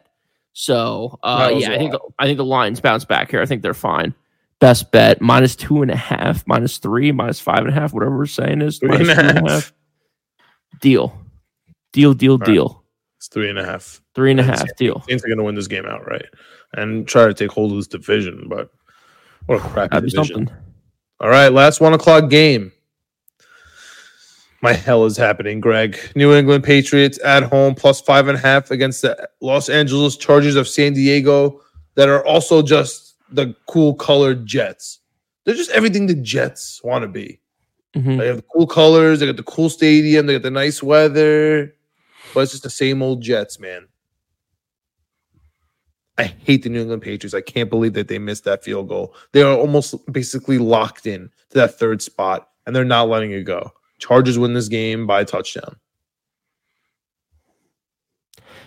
So 0.52 1.18
uh, 1.24 1.52
yeah, 1.56 1.72
I 1.72 1.78
think 1.78 1.92
the. 1.92 2.00
I 2.18 2.26
think 2.26 2.36
the 2.36 2.44
Lions 2.44 2.80
bounce 2.80 3.04
back 3.04 3.30
here. 3.30 3.42
I 3.42 3.46
think 3.46 3.62
they're 3.62 3.74
fine. 3.74 4.14
Best 4.60 4.92
bet 4.92 5.20
minus 5.20 5.56
two 5.56 5.82
and 5.82 5.90
a 5.90 5.96
half, 5.96 6.46
minus 6.46 6.78
three, 6.78 7.12
minus 7.12 7.40
five 7.40 7.58
and 7.58 7.68
a 7.68 7.72
half, 7.72 7.92
whatever 7.92 8.16
we're 8.16 8.26
saying 8.26 8.62
is 8.62 8.78
Three 8.78 8.94
and 8.96 9.10
a 9.10 9.18
and 9.18 9.46
a 9.46 9.50
half. 9.50 9.72
Deal, 10.80 11.16
deal, 11.92 12.14
deal, 12.14 12.38
right. 12.38 12.46
deal. 12.46 12.84
It's 13.18 13.28
three 13.28 13.50
and 13.50 13.58
a 13.58 13.64
half. 13.64 14.00
Three 14.14 14.30
and 14.30 14.40
a 14.40 14.42
half 14.42 14.58
Saints- 14.58 14.72
deal. 14.76 15.02
Saints 15.08 15.24
are 15.24 15.28
going 15.28 15.38
to 15.38 15.44
win 15.44 15.54
this 15.54 15.66
game 15.66 15.86
outright 15.86 16.26
and 16.74 17.06
try 17.06 17.26
to 17.26 17.34
take 17.34 17.50
hold 17.50 17.72
of 17.72 17.78
this 17.78 17.86
division. 17.88 18.46
But 18.48 18.70
what 19.46 19.56
a 19.56 19.60
crappy 19.60 19.96
division. 19.96 20.24
something. 20.24 20.50
All 21.20 21.28
right, 21.28 21.52
last 21.52 21.80
one 21.80 21.92
o'clock 21.92 22.30
game. 22.30 22.72
My 24.62 24.72
hell 24.72 25.04
is 25.04 25.16
happening, 25.18 25.60
Greg. 25.60 25.98
New 26.16 26.32
England 26.32 26.64
Patriots 26.64 27.18
at 27.22 27.42
home 27.42 27.74
plus 27.74 28.00
five 28.00 28.28
and 28.28 28.38
a 28.38 28.40
half 28.40 28.70
against 28.70 29.02
the 29.02 29.28
Los 29.42 29.68
Angeles 29.68 30.16
Chargers 30.16 30.56
of 30.56 30.66
San 30.66 30.94
Diego 30.94 31.60
that 31.96 32.08
are 32.08 32.24
also 32.24 32.62
just 32.62 33.03
the 33.34 33.54
cool 33.66 33.94
colored 33.94 34.46
Jets. 34.46 35.00
They're 35.44 35.54
just 35.54 35.70
everything 35.70 36.06
the 36.06 36.14
Jets 36.14 36.82
want 36.82 37.02
to 37.02 37.08
be. 37.08 37.40
Mhm. 37.94 38.18
They 38.18 38.26
have 38.26 38.36
the 38.38 38.44
cool 38.52 38.66
colors, 38.66 39.20
they 39.20 39.26
got 39.26 39.36
the 39.36 39.42
cool 39.42 39.68
stadium, 39.68 40.26
they 40.26 40.32
got 40.32 40.42
the 40.42 40.50
nice 40.50 40.82
weather, 40.82 41.74
but 42.32 42.40
it's 42.40 42.52
just 42.52 42.64
the 42.64 42.70
same 42.70 43.02
old 43.02 43.22
Jets, 43.22 43.60
man. 43.60 43.86
I 46.16 46.24
hate 46.24 46.62
the 46.62 46.68
New 46.68 46.80
England 46.82 47.02
Patriots. 47.02 47.34
I 47.34 47.40
can't 47.40 47.70
believe 47.70 47.94
that 47.94 48.08
they 48.08 48.18
missed 48.18 48.44
that 48.44 48.62
field 48.62 48.88
goal. 48.88 49.14
They 49.32 49.42
are 49.42 49.56
almost 49.56 49.94
basically 50.12 50.58
locked 50.58 51.06
in 51.06 51.28
to 51.50 51.54
that 51.58 51.78
third 51.78 52.02
spot, 52.02 52.48
and 52.66 52.74
they're 52.74 52.84
not 52.84 53.08
letting 53.08 53.32
it 53.32 53.42
go. 53.42 53.72
Chargers 53.98 54.38
win 54.38 54.54
this 54.54 54.68
game 54.68 55.06
by 55.06 55.22
a 55.22 55.24
touchdown. 55.24 55.76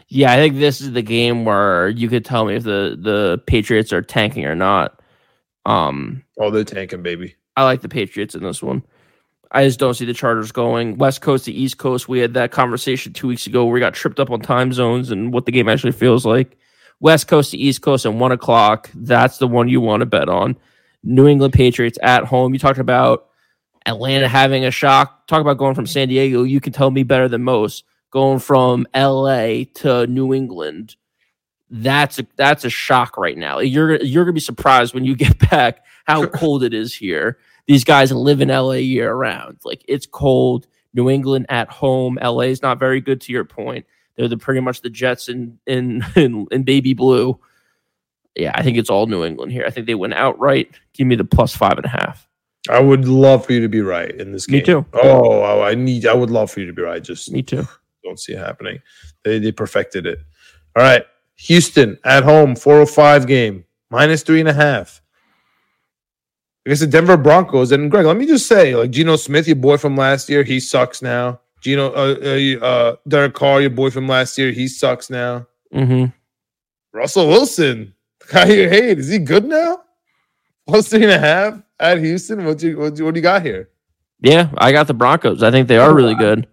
Yeah, 0.10 0.32
I 0.32 0.38
think 0.38 0.56
this 0.56 0.80
is 0.80 0.94
the 0.94 1.02
game 1.02 1.44
where 1.44 1.90
you 1.90 2.08
could 2.08 2.24
tell 2.26 2.46
me 2.46 2.56
if 2.56 2.64
the 2.64 2.98
the 3.00 3.42
Patriots 3.46 3.92
are 3.92 4.02
tanking 4.02 4.46
or 4.46 4.56
not. 4.56 5.02
Um, 5.66 6.24
Oh, 6.40 6.50
they're 6.50 6.64
tanking, 6.64 7.04
baby. 7.04 7.36
I 7.58 7.64
like 7.64 7.82
the 7.82 7.90
Patriots 7.90 8.36
in 8.36 8.44
this 8.44 8.62
one. 8.64 8.84
I 9.52 9.66
just 9.66 9.80
don't 9.80 9.94
see 9.94 10.06
the 10.06 10.14
Chargers 10.14 10.52
going 10.52 10.98
West 10.98 11.22
Coast 11.22 11.46
to 11.46 11.52
East 11.52 11.78
Coast. 11.78 12.08
We 12.08 12.20
had 12.20 12.34
that 12.36 12.52
conversation 12.52 13.14
two 13.14 13.28
weeks 13.28 13.48
ago 13.48 13.66
where 13.66 13.74
we 13.74 13.80
got 13.80 13.94
tripped 13.94 14.20
up 14.20 14.30
on 14.30 14.42
time 14.42 14.72
zones 14.74 15.10
and 15.10 15.34
what 15.34 15.46
the 15.46 15.52
game 15.52 15.68
actually 15.70 15.94
feels 15.94 16.26
like. 16.26 16.58
West 17.00 17.28
Coast 17.28 17.52
to 17.52 17.58
East 17.58 17.82
Coast 17.82 18.06
at 18.06 18.14
one 18.14 18.32
o'clock. 18.32 18.90
That's 18.94 19.38
the 19.38 19.48
one 19.48 19.70
you 19.70 19.82
want 19.82 20.02
to 20.02 20.06
bet 20.06 20.30
on. 20.30 20.58
New 21.04 21.28
England 21.28 21.54
Patriots 21.54 21.98
at 22.02 22.26
home. 22.26 22.54
You 22.54 22.60
talked 22.60 22.80
about 22.80 23.28
Atlanta 23.86 24.28
having 24.28 24.66
a 24.66 24.72
shock. 24.72 25.28
Talk 25.28 25.42
about 25.42 25.58
going 25.58 25.76
from 25.76 25.88
San 25.88 26.08
Diego. 26.10 26.44
You 26.44 26.60
can 26.60 26.74
tell 26.74 26.92
me 26.92 27.04
better 27.04 27.28
than 27.28 27.44
most. 27.44 27.84
Going 28.12 28.40
from 28.40 28.88
LA 28.96 29.64
to 29.76 30.08
New 30.08 30.34
England. 30.34 30.96
That's 31.70 32.20
a 32.20 32.28
that's 32.38 32.64
a 32.64 32.70
shock 32.70 33.18
right 33.18 33.38
now. 33.38 33.60
You're 33.60 33.98
you're 33.98 34.24
gonna 34.24 34.34
be 34.34 34.40
surprised 34.40 34.94
when 34.94 35.04
you 35.06 35.16
get 35.16 35.38
back 35.50 35.86
how 36.06 36.26
cold 36.28 36.64
it 36.64 36.74
is 36.74 36.96
here 36.96 37.38
these 37.68 37.84
guys 37.84 38.12
live 38.12 38.42
in 38.42 38.48
LA 38.48 38.74
year 38.74 39.14
round. 39.14 39.60
Like 39.64 39.84
it's 39.88 40.08
cold. 40.08 40.68
New 40.94 41.10
England 41.10 41.46
at 41.50 41.70
home. 41.70 42.18
LA 42.20 42.44
is 42.44 42.62
not 42.64 42.80
very 42.80 43.02
good 43.02 43.22
to 43.22 43.32
your 43.32 43.46
point. 43.46 43.86
They're 44.16 44.28
the 44.28 44.38
pretty 44.38 44.62
much 44.62 44.82
the 44.82 44.90
Jets 44.90 45.30
in 45.30 45.60
in 45.68 46.04
in, 46.16 46.48
in 46.50 46.64
baby 46.64 46.94
blue. 46.94 47.40
Yeah, 48.36 48.52
I 48.56 48.64
think 48.64 48.78
it's 48.78 48.90
all 48.90 49.08
New 49.08 49.24
England 49.24 49.52
here. 49.52 49.64
I 49.66 49.70
think 49.70 49.86
they 49.86 49.96
win 49.96 50.14
outright. 50.14 50.72
Give 50.94 51.08
me 51.08 51.16
the 51.16 51.26
plus 51.26 51.56
five 51.56 51.78
and 51.78 51.86
a 51.86 51.90
half. 51.90 52.28
I 52.70 52.80
would 52.80 53.08
love 53.08 53.46
for 53.46 53.54
you 53.54 53.62
to 53.62 53.70
be 53.70 53.82
right 53.82 54.12
in 54.12 54.32
this 54.32 54.46
game. 54.46 54.60
Me 54.60 54.62
too. 54.62 54.86
Oh, 54.94 55.62
I 55.62 55.76
need. 55.76 56.06
I 56.06 56.14
would 56.14 56.30
love 56.30 56.52
for 56.52 56.60
you 56.60 56.66
to 56.68 56.74
be 56.74 56.82
right. 56.82 57.04
Just 57.04 57.32
Me 57.32 57.42
too. 57.42 57.68
Don't 58.04 58.20
see 58.20 58.34
it 58.34 58.40
happening. 58.40 58.80
They 59.24 59.40
they 59.40 59.52
perfected 59.52 60.06
it. 60.06 60.20
All 60.76 60.84
right, 60.84 61.06
Houston 61.38 61.98
at 62.04 62.24
home, 62.24 62.56
four 62.56 62.76
hundred 62.76 62.88
five 62.92 63.28
game, 63.28 63.66
minus 63.90 64.24
three 64.24 64.40
and 64.40 64.50
a 64.50 64.54
half. 64.54 65.02
I 66.66 66.70
guess 66.70 66.82
the 66.82 66.88
Denver 66.88 67.18
Broncos. 67.18 67.72
And 67.72 67.90
Greg, 67.90 68.06
let 68.06 68.18
me 68.18 68.26
just 68.26 68.48
say, 68.48 68.76
like 68.76 68.92
Geno 68.92 69.16
Smith, 69.16 69.48
your 69.48 69.56
boy 69.56 69.78
from 69.78 69.96
last 69.96 70.30
year, 70.30 70.44
he 70.44 70.60
sucks 70.60 71.02
now. 71.02 71.40
Geno, 71.62 71.92
uh, 71.94 72.16
uh, 72.22 72.66
uh 72.66 72.96
Derek 73.08 73.34
Carr, 73.34 73.62
your 73.62 73.70
boy 73.70 73.90
from 73.90 74.08
last 74.08 74.38
year, 74.38 74.52
he 74.52 74.68
sucks 74.68 75.10
now. 75.10 75.48
Mm-hmm. 75.74 76.06
Russell 76.94 77.28
Wilson, 77.28 77.94
the 78.20 78.34
guy 78.34 78.46
you 78.48 78.70
hate, 78.70 79.00
is 79.00 79.08
he 79.08 79.18
good 79.20 79.46
now? 79.46 79.82
Plus 80.68 80.90
three 80.90 81.04
and 81.04 81.12
a 81.12 81.20
half 81.20 81.62
at 81.80 82.00
Houston. 82.00 82.44
What 82.46 82.62
you 82.62 82.78
what, 82.78 82.98
you- 82.98 83.06
what 83.06 83.14
do 83.14 83.20
you 83.20 83.24
got 83.24 83.44
here? 83.44 83.70
Yeah, 84.20 84.50
I 84.58 84.72
got 84.72 84.88
the 84.88 84.94
Broncos. 84.94 85.44
I 85.44 85.52
think 85.52 85.68
they 85.68 85.78
are 85.78 85.94
really 85.94 86.16
good. 86.16 86.48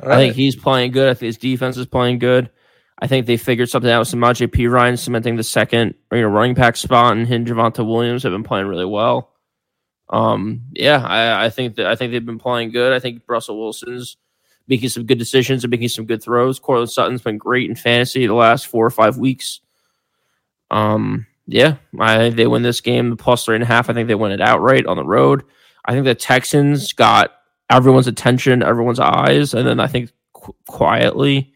I 0.00 0.16
think 0.16 0.34
he's 0.34 0.56
playing 0.56 0.92
good. 0.92 1.08
I 1.08 1.14
think 1.14 1.28
his 1.28 1.38
defense 1.38 1.76
is 1.76 1.86
playing 1.86 2.18
good. 2.18 2.50
I 2.98 3.06
think 3.06 3.26
they 3.26 3.36
figured 3.36 3.70
something 3.70 3.90
out 3.90 4.00
with 4.00 4.08
Samaje 4.10 4.46
Perine 4.48 4.98
cementing 4.98 5.36
the 5.36 5.42
second 5.42 5.94
you 6.12 6.20
know, 6.20 6.28
running 6.28 6.54
back 6.54 6.76
spot, 6.76 7.16
and 7.16 7.26
him 7.26 7.46
Javonte 7.46 7.86
Williams 7.86 8.22
have 8.24 8.32
been 8.32 8.42
playing 8.42 8.66
really 8.66 8.84
well. 8.84 9.32
Um, 10.10 10.62
yeah, 10.72 11.02
I, 11.04 11.46
I 11.46 11.50
think 11.50 11.76
that 11.76 11.86
I 11.86 11.94
think 11.96 12.12
they've 12.12 12.24
been 12.24 12.38
playing 12.38 12.72
good. 12.72 12.92
I 12.92 12.98
think 12.98 13.22
Russell 13.26 13.58
Wilson's 13.58 14.16
making 14.68 14.88
some 14.88 15.06
good 15.06 15.18
decisions 15.18 15.64
and 15.64 15.70
making 15.70 15.88
some 15.88 16.04
good 16.04 16.22
throws. 16.22 16.58
Courtland 16.58 16.90
Sutton's 16.90 17.22
been 17.22 17.38
great 17.38 17.68
in 17.68 17.76
fantasy 17.76 18.26
the 18.26 18.34
last 18.34 18.66
four 18.66 18.84
or 18.84 18.90
five 18.90 19.16
weeks. 19.16 19.60
Um, 20.70 21.26
yeah, 21.46 21.76
I 21.98 22.18
think 22.18 22.36
they 22.36 22.46
win 22.46 22.62
this 22.62 22.80
game 22.80 23.10
the 23.10 23.16
plus 23.16 23.44
three 23.44 23.56
and 23.56 23.64
a 23.64 23.66
half. 23.66 23.88
I 23.88 23.94
think 23.94 24.08
they 24.08 24.14
win 24.14 24.32
it 24.32 24.40
outright 24.40 24.86
on 24.86 24.96
the 24.96 25.04
road. 25.04 25.42
I 25.84 25.92
think 25.92 26.04
the 26.04 26.14
Texans 26.14 26.92
got 26.92 27.32
everyone's 27.70 28.08
attention, 28.08 28.62
everyone's 28.62 29.00
eyes, 29.00 29.54
and 29.54 29.66
then 29.66 29.80
I 29.80 29.86
think 29.86 30.12
qu- 30.32 30.56
quietly, 30.68 31.52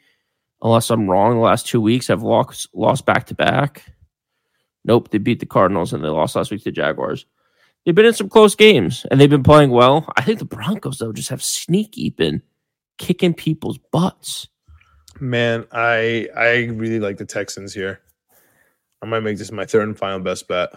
unless 0.62 0.90
I'm 0.90 1.10
wrong, 1.10 1.34
the 1.34 1.40
last 1.40 1.66
two 1.66 1.80
weeks 1.80 2.06
have 2.08 2.22
lost 2.22 2.68
lost 2.72 3.04
back 3.04 3.26
to 3.26 3.34
back. 3.34 3.84
Nope, 4.84 5.10
they 5.10 5.18
beat 5.18 5.40
the 5.40 5.46
Cardinals 5.46 5.92
and 5.92 6.04
they 6.04 6.08
lost 6.08 6.36
last 6.36 6.50
week 6.50 6.60
to 6.60 6.66
the 6.66 6.72
Jaguars. 6.72 7.26
They've 7.84 7.94
been 7.94 8.06
in 8.06 8.14
some 8.14 8.28
close 8.28 8.54
games 8.54 9.04
and 9.10 9.20
they've 9.20 9.28
been 9.28 9.42
playing 9.42 9.70
well. 9.70 10.10
I 10.16 10.22
think 10.22 10.38
the 10.38 10.44
Broncos 10.44 10.98
though 10.98 11.12
just 11.12 11.30
have 11.30 11.42
sneaky 11.42 12.10
been 12.10 12.42
kicking 12.98 13.34
people's 13.34 13.78
butts. 13.92 14.48
Man, 15.20 15.66
I 15.72 16.28
I 16.36 16.64
really 16.66 17.00
like 17.00 17.18
the 17.18 17.24
Texans 17.24 17.74
here. 17.74 18.00
I 19.02 19.06
might 19.06 19.20
make 19.20 19.38
this 19.38 19.52
my 19.52 19.66
third 19.66 19.88
and 19.88 19.98
final 19.98 20.20
best 20.20 20.48
bet. 20.48 20.70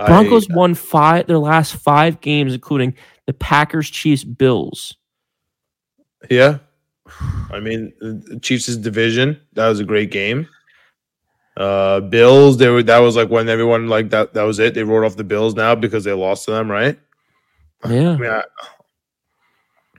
I- 0.00 0.06
Broncos 0.06 0.48
won 0.48 0.74
five 0.74 1.26
their 1.26 1.38
last 1.38 1.74
five 1.76 2.20
games, 2.20 2.54
including 2.54 2.94
the 3.26 3.32
Packers, 3.32 3.88
Chiefs, 3.90 4.24
Bills. 4.24 4.96
yeah. 6.28 6.58
I 7.52 7.58
mean, 7.58 7.92
Chiefs' 8.40 8.76
division. 8.76 9.40
That 9.54 9.68
was 9.68 9.80
a 9.80 9.84
great 9.84 10.10
game. 10.12 10.48
Uh, 11.56 12.00
Bills. 12.00 12.56
They 12.56 12.68
were. 12.68 12.84
That 12.84 13.00
was 13.00 13.16
like 13.16 13.28
when 13.30 13.48
everyone 13.48 13.88
like 13.88 14.10
that. 14.10 14.34
That 14.34 14.44
was 14.44 14.60
it. 14.60 14.74
They 14.74 14.84
wrote 14.84 15.04
off 15.04 15.16
the 15.16 15.24
Bills 15.24 15.54
now 15.54 15.74
because 15.74 16.04
they 16.04 16.12
lost 16.12 16.44
to 16.44 16.52
them, 16.52 16.70
right? 16.70 16.96
Yeah. 17.88 18.10
I 18.10 18.16
mean, 18.16 18.30
I, 18.30 18.44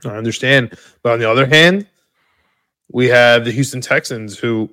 I 0.04 0.16
understand, 0.16 0.76
but 1.02 1.12
on 1.12 1.18
the 1.18 1.30
other 1.30 1.46
hand, 1.46 1.86
we 2.90 3.08
have 3.08 3.44
the 3.44 3.50
Houston 3.50 3.80
Texans, 3.80 4.38
who, 4.38 4.70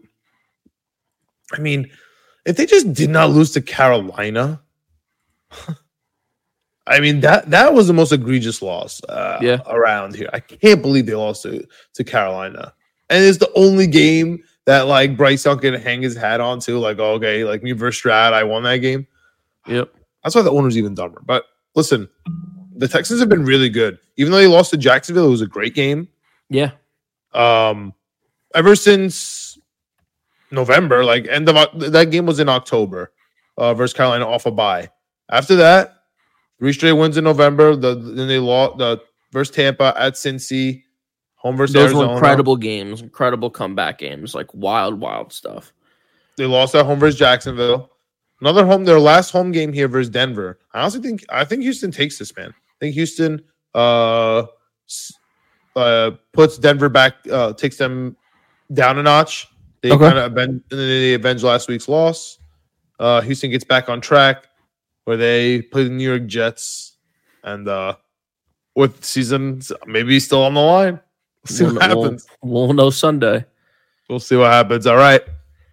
I 1.54 1.60
mean, 1.60 1.89
if 2.46 2.56
they 2.56 2.65
just 2.65 2.94
did 2.94 3.10
not 3.10 3.32
lose 3.32 3.52
to 3.52 3.62
Carolina, 3.62 4.62
I 6.88 7.00
mean 7.00 7.20
that 7.22 7.50
that 7.52 7.74
was 7.74 7.88
the 7.88 7.94
most 7.94 8.12
egregious 8.12 8.62
loss 8.62 9.02
uh, 9.08 9.38
Yeah. 9.42 9.60
around 9.68 10.16
here. 10.16 10.30
I 10.34 10.40
can't 10.40 10.82
believe 10.82 11.06
they 11.06 11.14
lost 11.16 11.44
to 11.44 11.66
to 11.94 12.04
Carolina, 12.04 12.74
and 13.10 13.24
it's 13.24 13.38
the 13.38 13.52
only 13.56 13.86
game 13.88 14.44
that 14.66 14.82
like 14.88 15.16
Bryce 15.16 15.46
Young 15.46 15.60
can 15.60 15.76
hang 15.76 16.02
his 16.02 16.16
hat 16.16 16.42
on 16.42 16.60
to. 16.62 16.80
Like, 16.80 16.98
oh, 17.00 17.14
okay, 17.14 17.44
like 17.44 17.62
me 17.64 17.74
versus 17.74 17.98
Stroud, 18.00 18.34
I 18.34 18.44
won 18.44 18.64
that 18.64 18.78
game. 18.78 19.06
Yep. 19.68 19.94
That's 20.24 20.36
why 20.36 20.42
the 20.42 20.52
owner's 20.52 20.78
even 20.78 20.96
dumber. 20.96 21.22
But 21.24 21.46
listen, 21.76 22.10
the 22.76 22.88
Texans 22.88 23.20
have 23.20 23.30
been 23.30 23.46
really 23.46 23.70
good. 23.70 24.00
Even 24.18 24.32
though 24.32 24.40
they 24.40 24.48
lost 24.48 24.72
to 24.72 24.78
Jacksonville, 24.78 25.28
it 25.28 25.32
was 25.32 25.42
a 25.42 25.48
great 25.48 25.76
game. 25.76 26.08
Yeah. 26.50 26.72
Um, 27.34 27.94
ever 28.56 28.76
since 28.76 29.60
November, 30.52 31.06
like 31.06 31.28
end 31.28 31.48
of 31.48 31.92
that 31.92 32.10
game 32.10 32.26
was 32.26 32.40
in 32.40 32.50
October, 32.50 33.12
uh, 33.58 33.74
versus 33.76 33.94
Carolina 33.94 34.28
off 34.28 34.46
a 34.48 34.52
bye. 34.52 34.90
After 35.30 35.56
that, 35.58 35.96
three 36.60 36.74
straight 36.74 36.94
wins 36.94 37.18
in 37.18 37.24
November. 37.24 37.76
The 37.76 37.96
then 37.96 38.28
they 38.28 38.39
lost 38.39 38.78
the 38.78 39.02
versus 39.32 39.56
Tampa 39.56 39.94
at 39.98 40.13
Cincy, 40.13 40.84
home 41.36 41.56
versus 41.58 41.74
Those 41.74 41.84
Arizona. 41.86 42.08
were 42.08 42.13
incredible 42.15 42.56
games, 42.58 43.02
incredible 43.02 43.50
comeback 43.50 44.00
games, 44.00 44.34
like 44.34 44.54
wild, 44.54 45.00
wild 45.00 45.32
stuff. 45.34 45.74
They 46.38 46.46
lost 46.46 46.74
at 46.76 46.86
home 46.86 47.00
versus 47.00 47.20
Jacksonville. 47.20 47.89
Another 48.42 48.65
home, 48.65 48.86
their 48.86 49.00
last 49.00 49.32
home 49.32 49.52
game 49.52 49.74
here 49.74 49.88
versus 49.89 50.10
Denver. 50.10 50.60
I 50.74 50.80
honestly 50.82 51.02
think 51.02 51.26
I 51.30 51.44
think 51.46 51.62
Houston 51.63 51.92
takes 51.92 52.18
this, 52.18 52.36
man. 52.38 52.50
I 52.50 52.76
think 52.80 52.94
Houston 52.96 53.42
uh 53.76 54.44
uh 55.76 56.12
puts 56.34 56.58
Denver 56.58 56.89
back, 56.89 57.15
uh 57.32 57.54
takes 57.54 57.78
them 57.78 58.15
down 58.74 58.98
a 58.98 59.04
notch. 59.04 59.48
They 59.82 59.92
Okay. 59.92 60.06
kind 60.06 60.18
of 60.18 60.32
avenge 60.32 60.62
they 60.70 61.13
avenge 61.13 61.44
last 61.44 61.68
week's 61.68 61.88
loss. 61.89 62.39
Uh 63.00 63.22
Houston 63.22 63.52
gets 63.52 63.63
back 63.65 63.89
on 63.89 64.02
track 64.02 64.46
where 65.06 65.18
they 65.18 65.62
play 65.62 65.84
the 65.86 65.90
New 65.90 66.08
York 66.08 66.26
Jets 66.28 66.98
and 67.44 67.68
uh 67.68 67.96
with 68.76 69.04
seasons 69.04 69.72
maybe 69.88 70.20
still 70.20 70.44
on 70.44 70.54
the 70.54 70.62
line. 70.62 71.00
We'll 71.48 71.58
see 71.58 71.64
We'll- 71.66 71.76
what 71.76 71.90
we'll- 71.90 72.04
happens. 72.04 72.28
We'll 72.42 72.74
know 72.74 72.90
Sunday. 72.90 73.46
We'll 74.10 74.20
see 74.20 74.36
what 74.36 74.52
happens. 74.52 74.88
All 74.88 74.98
right. 74.98 75.22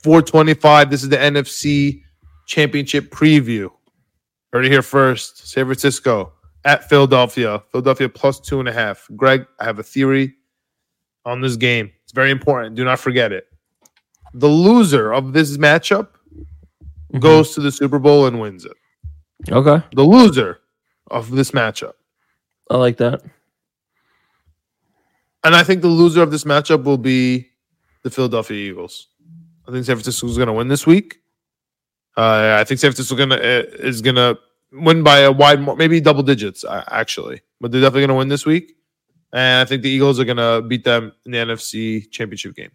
425. 0.02 0.90
This 0.90 1.02
is 1.02 1.08
the 1.08 1.16
NFC 1.16 2.02
Championship 2.46 3.10
preview. 3.10 3.70
Heard 4.52 4.66
it 4.66 4.70
here 4.72 4.82
first. 4.82 5.48
San 5.48 5.64
Francisco 5.64 6.32
at 6.64 6.88
Philadelphia. 6.88 7.62
Philadelphia 7.72 8.08
plus 8.08 8.38
two 8.40 8.60
and 8.60 8.68
a 8.68 8.72
half. 8.72 9.08
Greg, 9.16 9.46
I 9.60 9.64
have 9.64 9.78
a 9.78 9.82
theory 9.82 10.34
on 11.24 11.40
this 11.40 11.56
game. 11.56 11.90
It's 12.04 12.12
very 12.12 12.30
important. 12.30 12.76
Do 12.76 12.84
not 12.84 12.98
forget 13.00 13.32
it. 13.32 13.46
The 14.34 14.48
loser 14.48 15.12
of 15.12 15.32
this 15.32 15.56
matchup 15.56 16.08
Mhm. 17.12 17.20
goes 17.20 17.54
to 17.54 17.60
the 17.60 17.72
Super 17.72 17.98
Bowl 17.98 18.26
and 18.26 18.40
wins 18.40 18.64
it. 18.64 18.76
Okay. 19.50 19.84
The 19.94 20.02
loser 20.02 20.60
of 21.10 21.30
this 21.30 21.50
matchup. 21.50 21.92
I 22.70 22.76
like 22.76 22.96
that. 22.98 23.22
And 25.44 25.54
I 25.54 25.62
think 25.62 25.82
the 25.82 25.88
loser 25.88 26.22
of 26.22 26.30
this 26.30 26.44
matchup 26.44 26.84
will 26.84 26.98
be 26.98 27.50
the 28.02 28.10
Philadelphia 28.10 28.70
Eagles. 28.70 29.08
I 29.68 29.72
think 29.72 29.84
San 29.84 29.96
Francisco 29.96 30.26
is 30.26 30.36
going 30.36 30.48
to 30.48 30.52
win 30.52 30.68
this 30.68 30.86
week. 30.86 31.20
Uh, 32.16 32.56
I 32.58 32.64
think 32.64 32.80
San 32.80 32.90
Francisco 32.90 33.14
gonna, 33.14 33.36
uh, 33.36 33.62
is 33.78 34.00
going 34.00 34.16
to 34.16 34.38
win 34.72 35.02
by 35.02 35.18
a 35.20 35.30
wide, 35.30 35.60
maybe 35.76 36.00
double 36.00 36.22
digits, 36.22 36.64
actually. 36.68 37.42
But 37.60 37.70
they're 37.70 37.80
definitely 37.80 38.02
going 38.02 38.08
to 38.08 38.14
win 38.14 38.28
this 38.28 38.46
week. 38.46 38.72
And 39.32 39.60
I 39.60 39.64
think 39.64 39.82
the 39.82 39.90
Eagles 39.90 40.18
are 40.18 40.24
going 40.24 40.36
to 40.38 40.66
beat 40.66 40.84
them 40.84 41.12
in 41.24 41.32
the 41.32 41.38
NFC 41.38 42.10
Championship 42.10 42.54
game. 42.54 42.70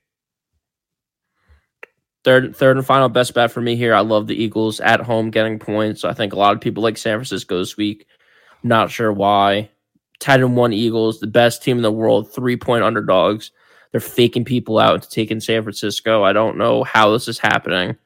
Third, 2.23 2.55
third 2.55 2.77
and 2.77 2.85
final 2.85 3.09
best 3.09 3.33
bet 3.33 3.51
for 3.51 3.61
me 3.61 3.75
here. 3.75 3.95
I 3.95 4.01
love 4.01 4.27
the 4.27 4.35
Eagles 4.35 4.79
at 4.79 5.01
home 5.01 5.31
getting 5.31 5.57
points. 5.57 6.03
I 6.03 6.13
think 6.13 6.33
a 6.33 6.37
lot 6.37 6.53
of 6.53 6.61
people 6.61 6.83
like 6.83 6.97
San 6.97 7.17
Francisco 7.17 7.57
this 7.57 7.77
week. 7.77 8.05
Not 8.63 8.91
sure 8.91 9.11
why. 9.11 9.69
Ten 10.19 10.43
and 10.43 10.55
one 10.55 10.71
Eagles, 10.71 11.19
the 11.19 11.25
best 11.25 11.63
team 11.63 11.77
in 11.77 11.83
the 11.83 11.91
world, 11.91 12.31
three 12.31 12.57
point 12.57 12.83
underdogs. 12.83 13.51
They're 13.91 13.99
faking 13.99 14.45
people 14.45 14.77
out 14.77 14.95
into 14.95 15.09
taking 15.09 15.39
San 15.39 15.63
Francisco. 15.63 16.23
I 16.23 16.31
don't 16.31 16.57
know 16.57 16.83
how 16.83 17.11
this 17.11 17.27
is 17.27 17.39
happening, 17.39 17.97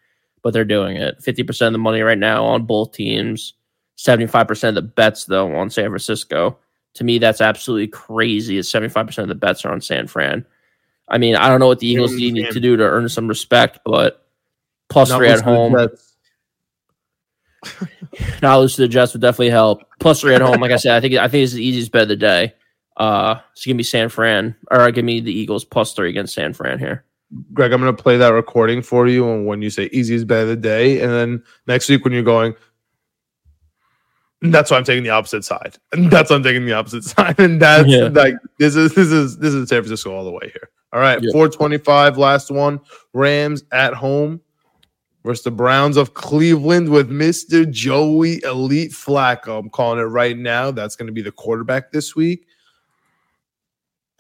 but 0.42 0.54
they're 0.54 0.64
doing 0.64 0.96
it. 0.96 1.22
Fifty 1.22 1.44
percent 1.44 1.68
of 1.68 1.74
the 1.74 1.80
money 1.80 2.02
right 2.02 2.18
now 2.18 2.46
on 2.46 2.66
both 2.66 2.94
teams. 2.94 3.54
Seventy 3.98 4.28
five 4.28 4.48
percent 4.48 4.78
of 4.78 4.84
the 4.84 4.90
bets 4.90 5.26
though 5.26 5.54
on 5.56 5.70
San 5.70 5.90
Francisco. 5.90 6.58
To 6.96 7.04
me, 7.04 7.18
that's 7.18 7.42
absolutely 7.42 7.88
crazy. 7.88 8.58
Is 8.58 8.72
seventy 8.72 8.90
five 8.90 9.08
percent 9.08 9.24
of 9.24 9.30
the 9.30 9.46
bets 9.46 9.66
are 9.66 9.74
on 9.74 9.82
San 9.82 10.08
Fran. 10.08 10.46
I 11.08 11.18
mean, 11.18 11.36
I 11.36 11.48
don't 11.50 11.60
know 11.60 11.68
what 11.68 11.80
the 11.80 11.88
Eagles 11.88 12.14
Mm, 12.14 12.18
need 12.34 12.38
yeah. 12.38 12.50
to 12.50 12.60
do 12.60 12.76
to 12.78 12.84
earn 12.84 13.08
some 13.10 13.28
respect, 13.28 13.80
but 13.86 14.26
plus 14.90 15.10
Not 15.10 15.18
three 15.18 15.28
at 15.30 15.46
losing 15.46 15.46
to 15.46 15.52
the 15.52 15.56
home, 15.58 15.90
not 18.42 18.58
lose 18.60 18.76
to 18.76 18.82
the 18.84 18.88
Jets 18.88 19.14
would 19.14 19.22
definitely 19.22 19.50
help. 19.50 19.82
Plus 20.00 20.22
three 20.22 20.36
at 20.36 20.42
home, 20.42 20.62
like 20.62 20.72
I 20.72 20.76
said, 20.78 20.96
I 20.96 21.02
think 21.02 21.16
I 21.16 21.28
think 21.28 21.44
it's 21.44 21.54
the 21.54 21.64
easiest 21.66 21.92
bet 21.92 22.04
of 22.04 22.08
the 22.10 22.16
day. 22.16 22.54
Uh, 22.98 23.36
so 23.56 23.68
give 23.68 23.76
me 23.78 23.84
San 23.84 24.10
Fran, 24.10 24.56
or 24.72 24.90
give 24.92 25.04
me 25.06 25.20
the 25.20 25.32
Eagles 25.32 25.66
plus 25.66 25.94
three 25.94 26.10
against 26.10 26.34
San 26.34 26.54
Fran 26.54 26.80
here. 26.80 27.04
Greg, 27.54 27.72
I'm 27.74 27.82
going 27.82 27.94
to 27.96 28.02
play 28.02 28.18
that 28.18 28.30
recording 28.30 28.82
for 28.82 29.08
you. 29.08 29.30
And 29.30 29.46
when 29.46 29.62
you 29.62 29.70
say 29.70 29.90
easiest 29.92 30.28
bet 30.28 30.44
of 30.44 30.48
the 30.50 30.56
day, 30.56 31.02
and 31.02 31.12
then 31.12 31.44
next 31.68 31.90
week 31.90 32.04
when 32.06 32.14
you're 32.14 32.24
going, 32.24 32.56
that's 34.42 34.70
why 34.72 34.78
I'm 34.78 34.84
taking 34.84 35.04
the 35.04 35.10
opposite 35.10 35.44
side. 35.44 35.76
And 35.92 36.10
that's 36.12 36.30
why 36.30 36.36
I'm 36.38 36.44
taking 36.44 36.66
the 36.66 36.74
opposite 36.74 37.04
side. 37.04 37.38
And 37.40 37.62
that's 37.62 37.88
Yeah. 37.90 38.08
like 38.14 38.36
this 38.60 38.76
is 38.76 38.94
this 38.96 39.12
is 39.12 39.38
this 39.40 39.54
is 39.54 39.68
San 39.70 39.82
Francisco 39.82 40.14
all 40.16 40.24
the 40.24 40.32
way 40.32 40.52
here. 40.54 40.70
All 40.96 41.02
right, 41.02 41.22
Yeah. 41.22 41.30
425, 41.34 42.18
last 42.18 42.50
one. 42.50 42.80
Rams 43.14 43.66
at 43.74 43.94
home 43.94 44.40
versus 45.26 45.44
the 45.44 45.52
Browns 45.52 45.98
of 45.98 46.14
Cleveland 46.14 46.88
with 46.88 47.10
Mr. 47.12 47.70
Joey 47.70 48.42
Elite 48.44 48.94
Flacco. 48.94 49.60
I'm 49.60 49.70
calling 49.70 50.00
it 50.00 50.04
right 50.04 50.38
now. 50.38 50.72
That's 50.72 50.96
going 50.96 51.08
to 51.08 51.12
be 51.12 51.22
the 51.22 51.34
quarterback 51.34 51.92
this 51.92 52.16
week. 52.16 52.48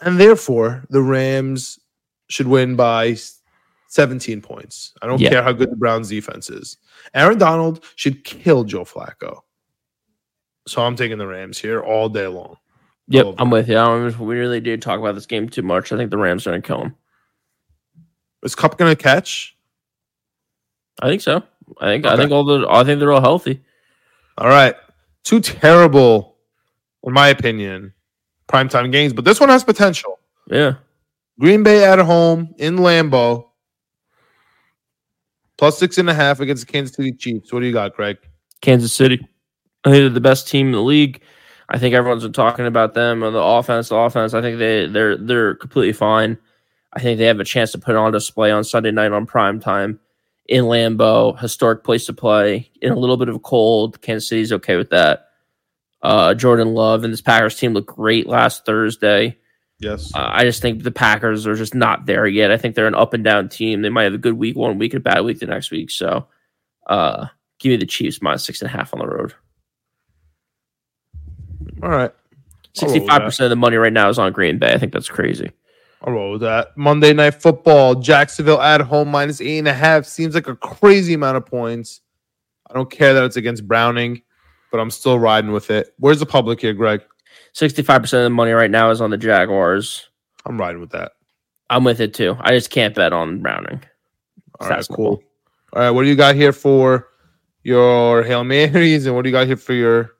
And 0.02 0.20
therefore, 0.20 0.84
the 0.90 1.02
Rams 1.02 1.80
should 2.28 2.48
win 2.48 2.76
by 2.76 3.16
17 3.88 4.42
points. 4.42 4.94
I 5.02 5.08
don't 5.08 5.22
Yeah. 5.22 5.30
care 5.30 5.44
how 5.44 5.54
good 5.54 5.72
the 5.72 5.78
Browns 5.78 6.10
defense 6.10 6.50
is. 6.50 6.76
Aaron 7.14 7.38
Donald 7.38 7.86
should 7.96 8.26
kill 8.26 8.66
Joe 8.66 8.84
Flacco. 8.84 9.40
So 10.68 10.82
I'm 10.82 10.98
taking 10.98 11.20
the 11.20 11.28
Rams 11.28 11.58
here 11.58 11.82
all 11.82 12.10
day 12.10 12.28
long. 12.28 12.58
Yep, 13.08 13.26
Oh, 13.26 13.36
I'm 13.38 13.50
with 13.52 13.70
you. 13.70 13.78
I 13.78 13.86
don't, 13.86 14.20
we 14.20 14.36
really 14.36 14.60
did 14.60 14.82
talk 14.82 15.00
about 15.00 15.15
this 15.15 15.26
game 15.28 15.48
too 15.48 15.62
much. 15.62 15.91
I 15.91 15.98
think 15.98 16.10
the 16.10 16.18
Rams 16.18 16.48
are 16.48 16.52
going 16.52 16.62
to 16.62 16.68
kill 16.68 16.80
them. 16.80 16.96
Is 18.44 18.54
Kupp 18.56 18.78
gonna 18.78 18.96
catch? 18.96 19.58
I 21.02 21.08
think 21.08 21.22
so. 21.22 21.41
I 21.82 21.88
think 21.88 22.06
I 22.06 22.15
think 22.15 22.32
all 22.32 22.44
the 22.44 22.68
I 22.70 22.84
think 22.84 23.00
they're 23.00 23.12
all 23.12 23.20
healthy. 23.20 23.63
All 24.38 24.48
right. 24.48 24.76
Two 25.24 25.39
terrible, 25.39 26.38
in 27.04 27.12
my 27.13 27.30
opinion, 27.30 27.91
primetime 28.48 28.91
games, 28.91 29.13
but 29.13 29.26
this 29.26 29.39
one 29.39 29.50
has 29.50 29.63
potential. 29.63 30.20
Yeah. 30.48 30.76
Green 31.39 31.63
Bay 31.63 31.84
at 31.84 31.98
home 31.98 32.54
in 32.60 32.78
Lambeau. 32.78 33.48
Plus 35.58 35.80
six 35.80 35.98
and 35.98 36.10
a 36.10 36.13
half 36.13 36.39
against 36.39 36.68
the 36.68 36.72
Kansas 36.72 36.96
City 36.96 37.13
Chiefs. 37.13 37.52
What 37.52 37.62
do 37.62 37.65
you 37.65 37.74
got, 37.74 37.96
Craig? 37.96 38.18
Kansas 38.62 38.94
City. 38.94 39.15
I 39.86 39.89
think 39.89 40.02
they're 40.02 40.10
the 40.10 40.22
best 40.22 40.48
team 40.48 40.68
in 40.68 40.74
the 40.74 40.82
league. 40.84 41.22
I 41.67 41.80
think 41.80 41.95
everyone's 41.95 42.23
been 42.23 42.34
talking 42.34 42.65
about 42.65 42.93
them 42.93 43.23
on 43.23 43.34
the 43.34 43.41
offense. 43.41 43.89
The 43.89 43.95
offense. 43.95 44.34
I 44.34 44.41
think 44.41 44.60
they 44.60 44.86
they're 44.88 45.17
they're 45.17 45.56
completely 45.56 45.93
fine. 45.93 46.38
I 46.93 46.99
think 46.99 47.17
they 47.17 47.25
have 47.25 47.39
a 47.39 47.45
chance 47.45 47.71
to 47.73 47.80
put 47.80 47.95
on 47.95 48.12
display 48.12 48.51
on 48.51 48.63
Sunday 48.63 48.91
night 48.91 49.12
on 49.12 49.25
prime 49.25 49.60
time 49.60 49.99
in 50.47 50.65
Lambeau, 50.65 51.39
historic 51.39 51.84
place 51.84 52.06
to 52.06 52.13
play 52.13 52.71
in 52.82 52.91
a 52.91 52.99
little 52.99 53.17
bit 53.17 53.30
of 53.30 53.36
a 53.36 53.39
cold. 53.39 54.01
Kansas 54.01 54.30
City's 54.30 54.54
okay 54.54 54.75
with 54.75 54.91
that. 54.91 55.30
Uh, 56.01 56.36
Jordan 56.36 56.73
Love 56.73 57.04
and 57.04 57.12
this 57.12 57.21
Packers 57.21 57.58
team 57.58 57.73
looked 57.73 57.95
great 57.95 58.28
last 58.28 58.65
Thursday. 58.65 59.38
Yes. 59.80 60.12
Uh, 60.15 60.30
I 60.32 60.43
just 60.43 60.62
think 60.62 60.84
the 60.84 60.91
Packers 60.91 61.47
are 61.47 61.56
just 61.56 61.73
not 61.73 62.06
there 62.06 62.28
yet. 62.28 62.51
I 62.51 62.58
think 62.58 62.75
they're 62.75 62.88
an 62.88 62.95
up 62.95 63.13
and 63.13 63.23
down 63.23 63.49
team. 63.49 63.82
They 63.82 63.89
might 63.89 64.04
have 64.04 64.13
a 64.13 64.19
good 64.19 64.36
week 64.36 64.56
one 64.56 64.78
week 64.78 64.93
a 64.93 64.99
bad 64.99 65.21
week 65.21 65.39
the 65.39 65.47
next 65.47 65.71
week. 65.71 65.89
So, 65.89 66.28
uh, 66.88 67.28
give 67.60 67.71
me 67.71 67.78
the 67.78 67.86
Chiefs 67.86 68.21
minus 68.21 68.45
six 68.45 68.62
and 68.62 68.69
a 68.69 68.71
half 68.71 68.93
on 68.93 68.99
the 68.99 69.08
road. 69.08 69.34
All 71.86 71.91
right. 71.91 72.12
I'll 72.82 72.88
roll 72.88 72.93
with 72.93 72.93
Sixty-five 72.93 73.21
percent 73.21 73.45
of 73.45 73.50
the 73.52 73.56
money 73.58 73.78
right 73.78 73.93
now 73.93 74.10
is 74.10 74.17
on 74.17 74.34
Green 74.34 74.58
Bay. 74.58 74.74
I 74.74 74.80
think 74.80 74.91
that's 74.91 75.08
crazy. 75.08 75.52
I'll 76.02 76.13
roll 76.13 76.32
with 76.32 76.41
that. 76.41 76.76
Monday 76.76 77.13
night 77.13 77.41
football, 77.41 77.93
Jacksonville 77.93 78.60
at 78.60 78.82
home 78.82 79.10
minus 79.10 79.39
eight 79.39 79.60
and 79.60 79.67
a 79.67 79.74
half. 79.74 80.06
Seems 80.06 80.34
like 80.34 80.48
a 80.48 80.56
crazy 80.56 81.13
amount 81.13 81.38
of 81.38 81.45
points. 81.45 82.02
I 82.67 82.74
don't 82.74 82.89
care 82.89 83.13
that 83.13 83.24
it's 83.24 83.38
against 83.38 83.67
Browning, 83.67 84.24
but 84.71 84.80
I'm 84.80 84.89
still 84.89 85.19
riding 85.19 85.52
with 85.52 85.69
it. 85.69 85.93
Where's 86.00 86.19
the 86.19 86.26
public 86.26 86.60
here, 86.60 86.74
Greg? 86.74 87.04
Sixty-five 87.54 88.02
percent 88.02 88.21
of 88.21 88.26
the 88.26 88.30
money 88.32 88.52
right 88.52 88.71
now 88.71 88.89
is 88.89 89.00
on 89.00 89.12
the 89.12 89.17
Jaguars. 89.17 90.10
I'm 90.48 90.60
riding 90.60 90.82
with 90.82 90.89
that. 90.91 91.12
I'm 91.69 91.84
with 91.84 92.02
it 92.02 92.15
too. 92.15 92.36
I 92.39 92.50
just 92.50 92.71
can't 92.71 92.95
bet 92.95 93.13
on 93.13 93.43
Browning. 93.43 93.84
All 94.60 94.67
right, 94.67 94.76
That's 94.76 94.88
cool. 94.88 95.21
All 95.74 95.82
right, 95.84 95.91
what 95.91 96.02
do 96.02 96.10
you 96.10 96.15
got 96.15 96.34
here 96.34 96.52
for 96.52 97.10
your 97.62 98.24
Hail 98.24 98.43
Marys, 98.43 99.06
and 99.06 99.15
what 99.15 99.21
do 99.21 99.30
you 99.30 99.34
got 99.36 99.45
here 99.45 99.58
for 99.58 99.74
your 99.74 100.15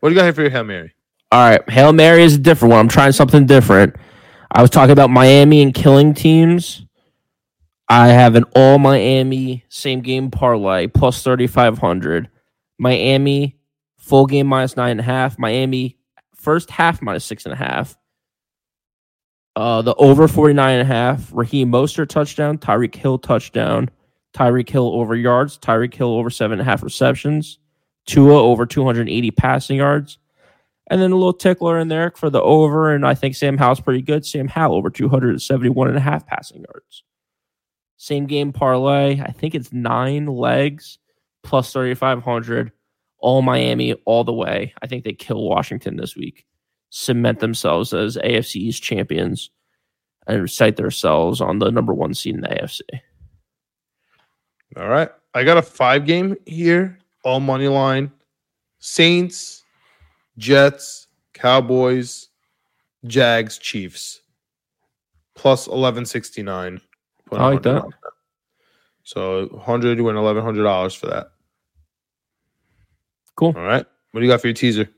what 0.00 0.08
do 0.08 0.14
you 0.14 0.18
got 0.18 0.24
here 0.24 0.32
for 0.32 0.40
your 0.40 0.50
Hail 0.50 0.64
Mary? 0.64 0.92
All 1.32 1.38
right, 1.38 1.70
Hail 1.70 1.94
Mary 1.94 2.24
is 2.24 2.34
a 2.34 2.38
different 2.38 2.72
one. 2.72 2.80
I'm 2.80 2.88
trying 2.88 3.12
something 3.12 3.46
different. 3.46 3.96
I 4.50 4.60
was 4.60 4.68
talking 4.68 4.90
about 4.90 5.08
Miami 5.08 5.62
and 5.62 5.72
killing 5.72 6.12
teams. 6.12 6.84
I 7.88 8.08
have 8.08 8.34
an 8.34 8.44
all 8.54 8.78
Miami 8.78 9.64
same 9.70 10.02
game 10.02 10.30
parlay 10.30 10.88
plus 10.88 11.22
3,500. 11.22 12.28
Miami 12.78 13.56
full 13.96 14.26
game 14.26 14.46
minus 14.46 14.76
nine 14.76 14.90
and 14.90 15.00
a 15.00 15.04
half. 15.04 15.38
Miami 15.38 15.96
first 16.34 16.70
half 16.70 17.00
minus 17.00 17.24
six 17.24 17.46
and 17.46 17.54
a 17.54 17.56
half. 17.56 17.96
Uh, 19.56 19.80
the 19.80 19.94
over 19.94 20.28
49 20.28 20.80
and 20.80 20.82
a 20.82 20.84
half. 20.84 21.30
Raheem 21.32 21.72
Mostert 21.72 22.10
touchdown. 22.10 22.58
Tyreek 22.58 22.94
Hill 22.94 23.18
touchdown. 23.18 23.88
Tyreek 24.34 24.68
Hill 24.68 24.90
over 24.94 25.16
yards. 25.16 25.56
Tyreek 25.58 25.94
Hill 25.94 26.12
over 26.12 26.28
seven 26.28 26.60
and 26.60 26.68
a 26.68 26.70
half 26.70 26.82
receptions. 26.82 27.58
Tua 28.04 28.38
over 28.38 28.66
280 28.66 29.30
passing 29.30 29.78
yards. 29.78 30.18
And 30.92 31.00
then 31.00 31.10
a 31.10 31.16
little 31.16 31.32
tickler 31.32 31.78
in 31.78 31.88
there 31.88 32.12
for 32.16 32.28
the 32.28 32.42
over. 32.42 32.94
And 32.94 33.06
I 33.06 33.14
think 33.14 33.34
Sam 33.34 33.56
Howell's 33.56 33.80
pretty 33.80 34.02
good. 34.02 34.26
Sam 34.26 34.46
Howell 34.46 34.76
over 34.76 34.90
271 34.90 35.88
and 35.88 35.96
a 35.96 36.00
half 36.00 36.26
passing 36.26 36.62
yards. 36.68 37.02
Same 37.96 38.26
game 38.26 38.52
parlay. 38.52 39.18
I 39.22 39.30
think 39.30 39.54
it's 39.54 39.72
nine 39.72 40.26
legs 40.26 40.98
plus 41.42 41.72
3,500. 41.72 42.72
All 43.20 43.40
Miami 43.40 43.94
all 44.04 44.22
the 44.22 44.34
way. 44.34 44.74
I 44.82 44.86
think 44.86 45.04
they 45.04 45.14
kill 45.14 45.48
Washington 45.48 45.96
this 45.96 46.14
week. 46.14 46.44
Cement 46.90 47.40
themselves 47.40 47.94
as 47.94 48.18
AFC 48.18 48.56
East 48.56 48.82
champions 48.82 49.50
and 50.26 50.50
cite 50.50 50.76
themselves 50.76 51.40
on 51.40 51.58
the 51.58 51.70
number 51.70 51.94
one 51.94 52.12
seed 52.12 52.34
in 52.34 52.42
the 52.42 52.48
AFC. 52.48 52.82
All 54.76 54.88
right. 54.88 55.08
I 55.32 55.42
got 55.42 55.56
a 55.56 55.62
five 55.62 56.04
game 56.04 56.36
here, 56.44 56.98
all 57.24 57.40
money 57.40 57.68
line. 57.68 58.12
Saints, 58.78 59.61
Jets, 60.38 61.06
Cowboys, 61.34 62.28
Jags, 63.06 63.58
Chiefs. 63.58 64.20
Plus 65.34 65.66
eleven 65.66 66.04
sixty 66.04 66.42
nine. 66.42 66.80
I 67.32 67.48
like 67.48 67.62
that. 67.62 67.84
So 69.02 69.60
hundred, 69.64 69.98
you 69.98 70.04
win 70.04 70.16
eleven 70.16 70.42
hundred 70.42 70.64
dollars 70.64 70.94
for 70.94 71.06
that. 71.06 71.32
Cool. 73.36 73.54
All 73.56 73.62
right. 73.62 73.86
What 74.10 74.20
do 74.20 74.26
you 74.26 74.30
got 74.30 74.40
for 74.40 74.48
your 74.48 74.54
teaser? 74.54 74.88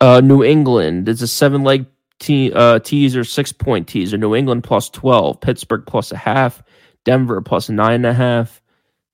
Uh, 0.00 0.20
New 0.20 0.42
England. 0.42 1.08
It's 1.08 1.22
a 1.22 1.28
seven 1.28 1.62
leg 1.62 1.86
te- 2.18 2.52
uh, 2.52 2.80
teaser, 2.80 3.24
six 3.24 3.52
point 3.52 3.88
teaser. 3.88 4.18
New 4.18 4.34
England 4.34 4.64
plus 4.64 4.90
12. 4.90 5.40
Pittsburgh 5.40 5.84
plus 5.86 6.12
a 6.12 6.16
half. 6.16 6.62
Denver 7.04 7.40
plus 7.40 7.68
nine 7.68 7.94
and 7.94 8.06
a 8.06 8.14
half. 8.14 8.60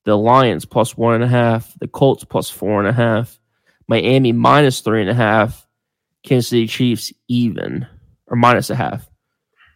The 0.05 0.16
Lions 0.16 0.64
plus 0.64 0.96
one 0.96 1.14
and 1.14 1.24
a 1.24 1.29
half. 1.29 1.72
The 1.79 1.88
Colts 1.88 2.24
plus 2.24 2.50
four 2.50 2.79
and 2.79 2.88
a 2.88 2.92
half. 2.92 3.38
Miami 3.88 4.33
minus 4.33 4.81
three 4.81 5.01
and 5.01 5.11
a 5.11 5.14
half. 5.14 5.66
Kansas 6.23 6.49
City 6.49 6.66
Chiefs 6.66 7.12
even 7.29 7.87
or 8.29 8.37
minus 8.37 8.70
a 8.70 8.75
half. 8.75 9.09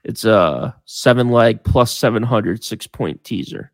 It's 0.05 0.25
a 0.25 0.75
seven 0.87 1.29
leg 1.29 1.62
plus 1.64 1.94
700 1.94 2.64
six 2.64 2.87
point 2.87 3.23
teaser. 3.25 3.73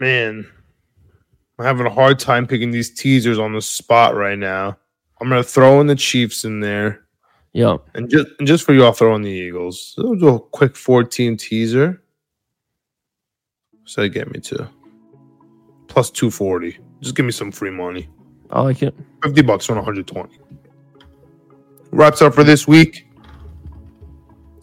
Man, 0.00 0.46
I'm 1.58 1.64
having 1.64 1.86
a 1.86 1.90
hard 1.90 2.18
time 2.18 2.46
picking 2.46 2.70
these 2.70 2.92
teasers 2.92 3.38
on 3.38 3.52
the 3.52 3.60
spot 3.60 4.16
right 4.16 4.38
now. 4.38 4.78
I'm 5.20 5.28
gonna 5.28 5.42
throw 5.42 5.80
in 5.80 5.86
the 5.86 5.94
Chiefs 5.94 6.44
in 6.44 6.60
there. 6.60 7.02
Yep. 7.52 7.88
And 7.94 8.10
just 8.10 8.26
and 8.38 8.48
just 8.48 8.64
for 8.64 8.72
you, 8.72 8.84
I'll 8.84 8.92
throw 8.92 9.14
in 9.14 9.22
the 9.22 9.30
Eagles. 9.30 9.94
So 9.94 10.14
we'll 10.14 10.36
a 10.36 10.40
quick 10.40 10.76
14 10.76 11.36
teaser. 11.36 12.02
So 13.84 14.00
they 14.00 14.08
get 14.08 14.32
me 14.32 14.40
to 14.40 14.68
plus 15.86 16.10
240. 16.10 16.78
Just 17.00 17.14
give 17.14 17.26
me 17.26 17.32
some 17.32 17.52
free 17.52 17.70
money. 17.70 18.08
I 18.54 18.62
like 18.62 18.82
it. 18.82 18.94
50 19.24 19.42
bucks 19.42 19.68
on 19.68 19.76
120. 19.76 20.38
Wraps 21.90 22.22
up 22.22 22.34
for 22.34 22.44
this 22.44 22.68
week. 22.68 23.08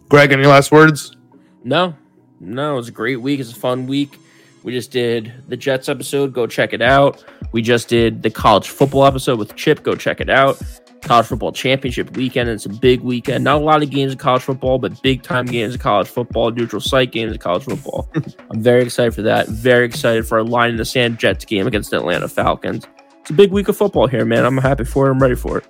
Greg, 0.08 0.32
any 0.32 0.46
last 0.46 0.72
words? 0.72 1.16
No, 1.64 1.96
no, 2.40 2.74
it 2.74 2.76
was 2.78 2.88
a 2.88 2.94
great 2.94 3.18
week. 3.18 3.42
It's 3.42 3.52
a 3.52 3.56
fun 3.56 3.88
week. 3.88 4.18
We 4.64 4.72
just 4.72 4.92
did 4.92 5.34
the 5.48 5.58
Jets 5.58 5.90
episode. 5.90 6.34
Go 6.34 6.48
check 6.48 6.72
it 6.72 6.82
out. 6.82 7.24
We 7.52 7.62
just 7.62 7.90
did 7.90 8.24
the 8.24 8.30
college 8.30 8.70
football 8.70 9.06
episode 9.06 9.40
with 9.40 9.56
Chip. 9.56 9.84
Go 9.84 9.96
check 9.96 10.22
it 10.22 10.30
out. 10.30 10.62
College 11.02 11.26
football 11.26 11.52
championship 11.52 12.16
weekend. 12.16 12.48
It's 12.50 12.66
a 12.66 12.70
big 12.70 13.02
weekend. 13.02 13.44
Not 13.44 13.62
a 13.62 13.66
lot 13.66 13.84
of 13.84 13.90
games 13.90 14.14
of 14.14 14.20
college 14.20 14.44
football, 14.44 14.78
but 14.78 15.02
big 15.02 15.24
time 15.24 15.48
games 15.48 15.76
of 15.76 15.82
college 15.82 16.08
football, 16.08 16.52
neutral 16.52 16.82
site 16.82 17.12
games 17.12 17.34
of 17.34 17.40
college 17.40 17.64
football. 17.64 18.10
I'm 18.52 18.62
very 18.62 18.84
excited 18.84 19.14
for 19.14 19.24
that. 19.24 19.48
Very 19.48 19.86
excited 19.86 20.28
for 20.28 20.38
our 20.38 20.44
line 20.44 20.70
in 20.70 20.78
the 20.78 20.86
sand 20.86 21.18
Jets 21.18 21.44
game 21.44 21.68
against 21.68 21.90
the 21.90 21.98
Atlanta 21.98 22.28
Falcons. 22.28 22.86
It's 23.22 23.30
a 23.30 23.34
big 23.34 23.52
week 23.52 23.68
of 23.68 23.78
football 23.78 24.08
here, 24.08 24.26
man. 24.26 24.46
I'm 24.46 24.58
happy 24.58 24.84
for 24.84 25.08
it. 25.08 25.12
I'm 25.12 25.20
ready 25.20 25.36
for 25.36 25.60
it. 25.60 25.66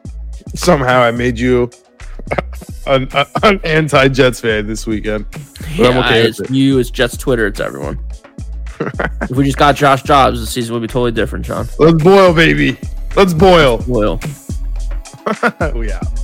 Somehow 0.55 1.01
I 1.01 1.11
made 1.11 1.37
you 1.37 1.69
an, 2.87 3.09
an 3.43 3.59
anti 3.63 4.07
Jets 4.07 4.39
fan 4.39 4.67
this 4.67 4.87
weekend. 4.87 5.25
But 5.77 5.91
I'm 5.91 5.97
okay 5.97 6.23
it's 6.23 6.39
it. 6.39 6.49
you, 6.49 6.79
it's 6.79 6.89
Jets 6.89 7.17
Twitter, 7.17 7.47
it's 7.47 7.59
everyone. 7.59 7.99
if 8.79 9.31
we 9.31 9.43
just 9.43 9.57
got 9.57 9.75
Josh 9.75 10.03
Jobs, 10.03 10.39
the 10.39 10.47
season 10.47 10.73
would 10.73 10.81
be 10.81 10.87
totally 10.87 11.11
different, 11.11 11.45
John. 11.45 11.67
Let's 11.77 12.01
boil, 12.01 12.33
baby. 12.33 12.77
Let's 13.15 13.33
boil. 13.33 13.83
Loyal. 13.87 14.19
we 15.75 15.91
out. 15.91 16.20